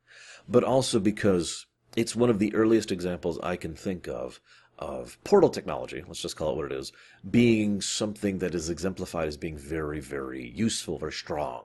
but 0.48 0.62
also 0.62 1.00
because 1.00 1.66
it's 1.96 2.14
one 2.14 2.30
of 2.30 2.38
the 2.38 2.54
earliest 2.54 2.92
examples 2.92 3.40
I 3.42 3.56
can 3.56 3.74
think 3.74 4.06
of 4.06 4.40
of 4.78 5.18
portal 5.24 5.50
technology, 5.50 6.04
let's 6.06 6.22
just 6.22 6.36
call 6.36 6.52
it 6.52 6.56
what 6.56 6.70
it 6.70 6.78
is, 6.78 6.92
being 7.28 7.80
something 7.80 8.38
that 8.38 8.54
is 8.54 8.70
exemplified 8.70 9.26
as 9.26 9.36
being 9.36 9.58
very, 9.58 9.98
very 9.98 10.48
useful, 10.50 10.96
very 10.98 11.10
strong 11.10 11.64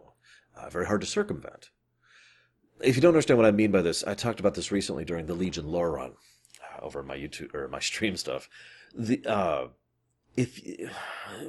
uh, 0.56 0.70
very 0.70 0.86
hard 0.86 1.02
to 1.02 1.08
circumvent. 1.08 1.70
If 2.82 2.96
you 2.96 3.02
don't 3.02 3.14
understand 3.14 3.38
what 3.38 3.48
I 3.48 3.52
mean 3.52 3.72
by 3.72 3.82
this, 3.82 4.04
I 4.04 4.14
talked 4.14 4.40
about 4.40 4.56
this 4.56 4.72
recently 4.72 5.06
during 5.06 5.26
the 5.26 5.34
Legion 5.34 5.68
lore 5.68 5.92
run 5.92 6.14
uh, 6.62 6.86
over 6.86 7.04
my 7.04 7.18
YouTube 7.18 7.54
or 7.54 7.68
my 7.68 7.80
stream 7.92 8.18
stuff. 8.18 8.50
The 8.96 9.26
uh, 9.26 9.68
if 10.36 10.62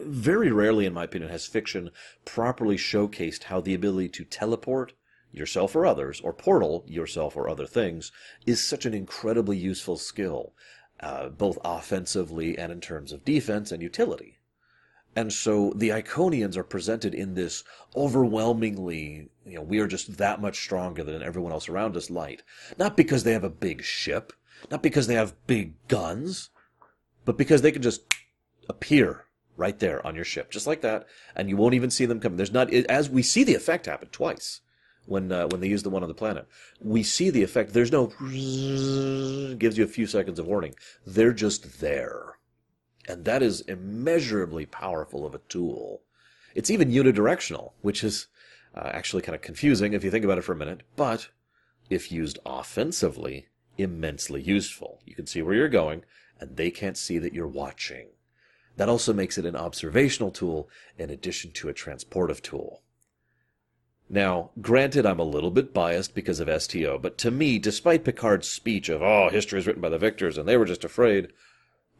very 0.02 0.50
rarely, 0.50 0.84
in 0.84 0.92
my 0.92 1.04
opinion, 1.04 1.30
has 1.30 1.46
fiction 1.46 1.90
properly 2.24 2.76
showcased 2.76 3.44
how 3.44 3.60
the 3.60 3.74
ability 3.74 4.10
to 4.10 4.24
teleport 4.24 4.92
yourself 5.32 5.74
or 5.74 5.86
others, 5.86 6.20
or 6.20 6.32
portal 6.32 6.84
yourself 6.86 7.36
or 7.36 7.48
other 7.48 7.66
things, 7.66 8.12
is 8.46 8.64
such 8.64 8.86
an 8.86 8.94
incredibly 8.94 9.56
useful 9.56 9.96
skill, 9.96 10.52
uh, 11.00 11.28
both 11.28 11.58
offensively 11.64 12.56
and 12.56 12.70
in 12.70 12.80
terms 12.80 13.10
of 13.10 13.24
defense 13.24 13.72
and 13.72 13.82
utility. 13.82 14.38
And 15.16 15.32
so 15.32 15.72
the 15.76 15.90
Iconians 15.90 16.56
are 16.56 16.64
presented 16.64 17.14
in 17.14 17.34
this 17.34 17.62
overwhelmingly, 17.94 19.28
you 19.46 19.54
know, 19.54 19.62
we 19.62 19.78
are 19.78 19.86
just 19.86 20.16
that 20.16 20.40
much 20.40 20.58
stronger 20.58 21.04
than 21.04 21.22
everyone 21.22 21.52
else 21.52 21.68
around 21.68 21.96
us 21.96 22.10
light. 22.10 22.42
Not 22.78 22.96
because 22.96 23.22
they 23.22 23.32
have 23.32 23.44
a 23.44 23.50
big 23.50 23.82
ship, 23.82 24.32
not 24.70 24.82
because 24.82 25.06
they 25.06 25.14
have 25.14 25.46
big 25.46 25.74
guns, 25.88 26.50
but 27.24 27.38
because 27.38 27.62
they 27.62 27.72
can 27.72 27.82
just 27.82 28.02
appear 28.68 29.26
right 29.56 29.78
there 29.78 30.04
on 30.04 30.16
your 30.16 30.24
ship, 30.24 30.50
just 30.50 30.66
like 30.66 30.80
that, 30.80 31.06
and 31.36 31.48
you 31.48 31.56
won't 31.56 31.74
even 31.74 31.90
see 31.90 32.06
them 32.06 32.18
coming. 32.18 32.36
There's 32.36 32.52
not, 32.52 32.72
as 32.72 33.08
we 33.08 33.22
see 33.22 33.44
the 33.44 33.54
effect 33.54 33.86
happen 33.86 34.08
twice 34.08 34.60
when 35.06 35.30
uh, 35.30 35.46
when 35.48 35.60
they 35.60 35.68
use 35.68 35.82
the 35.82 35.90
one 35.90 36.02
on 36.02 36.08
the 36.08 36.14
planet. 36.14 36.46
We 36.80 37.02
see 37.02 37.30
the 37.30 37.42
effect. 37.42 37.72
There's 37.72 37.92
no 37.92 38.06
gives 39.56 39.78
you 39.78 39.84
a 39.84 39.88
few 39.88 40.06
seconds 40.06 40.38
of 40.38 40.46
warning. 40.46 40.74
They're 41.06 41.32
just 41.32 41.80
there. 41.80 42.33
And 43.08 43.24
that 43.24 43.42
is 43.42 43.60
immeasurably 43.62 44.66
powerful 44.66 45.26
of 45.26 45.34
a 45.34 45.40
tool. 45.48 46.02
It's 46.54 46.70
even 46.70 46.90
unidirectional, 46.90 47.72
which 47.82 48.02
is 48.02 48.28
uh, 48.74 48.90
actually 48.92 49.22
kind 49.22 49.34
of 49.34 49.42
confusing 49.42 49.92
if 49.92 50.04
you 50.04 50.10
think 50.10 50.24
about 50.24 50.38
it 50.38 50.44
for 50.44 50.52
a 50.52 50.56
minute, 50.56 50.82
but 50.96 51.28
if 51.90 52.10
used 52.10 52.38
offensively, 52.46 53.48
immensely 53.76 54.40
useful. 54.40 55.00
You 55.04 55.14
can 55.14 55.26
see 55.26 55.42
where 55.42 55.54
you're 55.54 55.68
going, 55.68 56.04
and 56.40 56.56
they 56.56 56.70
can't 56.70 56.96
see 56.96 57.18
that 57.18 57.34
you're 57.34 57.46
watching. 57.46 58.08
That 58.76 58.88
also 58.88 59.12
makes 59.12 59.38
it 59.38 59.46
an 59.46 59.56
observational 59.56 60.30
tool 60.30 60.68
in 60.98 61.10
addition 61.10 61.52
to 61.52 61.68
a 61.68 61.74
transportive 61.74 62.40
tool. 62.40 62.82
Now, 64.08 64.50
granted, 64.60 65.06
I'm 65.06 65.20
a 65.20 65.24
little 65.24 65.50
bit 65.50 65.72
biased 65.72 66.14
because 66.14 66.40
of 66.40 66.62
STO, 66.62 66.98
but 66.98 67.16
to 67.18 67.30
me, 67.30 67.58
despite 67.58 68.04
Picard's 68.04 68.48
speech 68.48 68.88
of, 68.88 69.02
oh, 69.02 69.28
history 69.30 69.58
is 69.58 69.66
written 69.66 69.80
by 69.82 69.88
the 69.88 69.98
victors 69.98 70.36
and 70.36 70.46
they 70.46 70.56
were 70.56 70.66
just 70.66 70.84
afraid, 70.84 71.32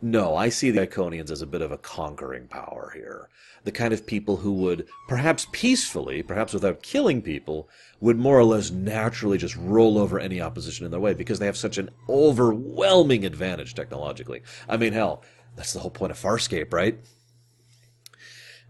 no, 0.03 0.37
I 0.37 0.49
see 0.49 0.71
the 0.71 0.87
Iconians 0.87 1.31
as 1.31 1.41
a 1.41 1.47
bit 1.47 1.63
of 1.63 1.73
a 1.73 1.79
conquering 1.79 2.47
power 2.47 2.93
here. 2.95 3.29
The 3.65 3.73
kind 3.73 3.95
of 3.95 4.07
people 4.07 4.37
who 4.37 4.53
would, 4.55 4.87
perhaps 5.09 5.47
peacefully, 5.53 6.23
perhaps 6.23 6.53
without 6.53 6.83
killing 6.83 7.23
people, 7.23 7.69
would 8.01 8.19
more 8.19 8.39
or 8.39 8.45
less 8.45 8.71
naturally 8.71 9.39
just 9.39 9.57
roll 9.57 9.97
over 9.97 10.21
any 10.21 10.41
opposition 10.41 10.85
in 10.85 10.91
their 10.91 11.01
way 11.01 11.15
because 11.15 11.39
they 11.39 11.47
have 11.47 11.57
such 11.57 11.79
an 11.79 11.89
overwhelming 12.09 13.25
advantage 13.25 13.75
technologically. 13.75 14.43
I 14.69 14.77
mean, 14.77 14.93
hell, 14.93 15.23
that's 15.57 15.73
the 15.73 15.81
whole 15.81 15.91
point 15.91 16.13
of 16.13 16.19
Farscape, 16.19 16.73
right? 16.73 16.99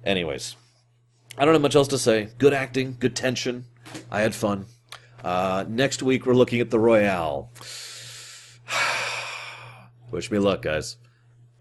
Anyways, 0.05 0.55
I 1.37 1.45
don't 1.45 1.55
have 1.55 1.63
much 1.63 1.75
else 1.75 1.89
to 1.89 1.99
say. 1.99 2.29
Good 2.39 2.53
acting, 2.53 2.97
good 3.01 3.17
tension. 3.17 3.65
I 4.11 4.21
had 4.21 4.35
fun. 4.35 4.67
Uh, 5.25 5.65
next 5.67 6.03
week, 6.03 6.27
we're 6.27 6.35
looking 6.35 6.61
at 6.61 6.71
the 6.71 6.79
Royale. 6.79 7.51
Wish 10.13 10.31
me 10.31 10.39
luck, 10.39 10.63
guys. 10.63 10.97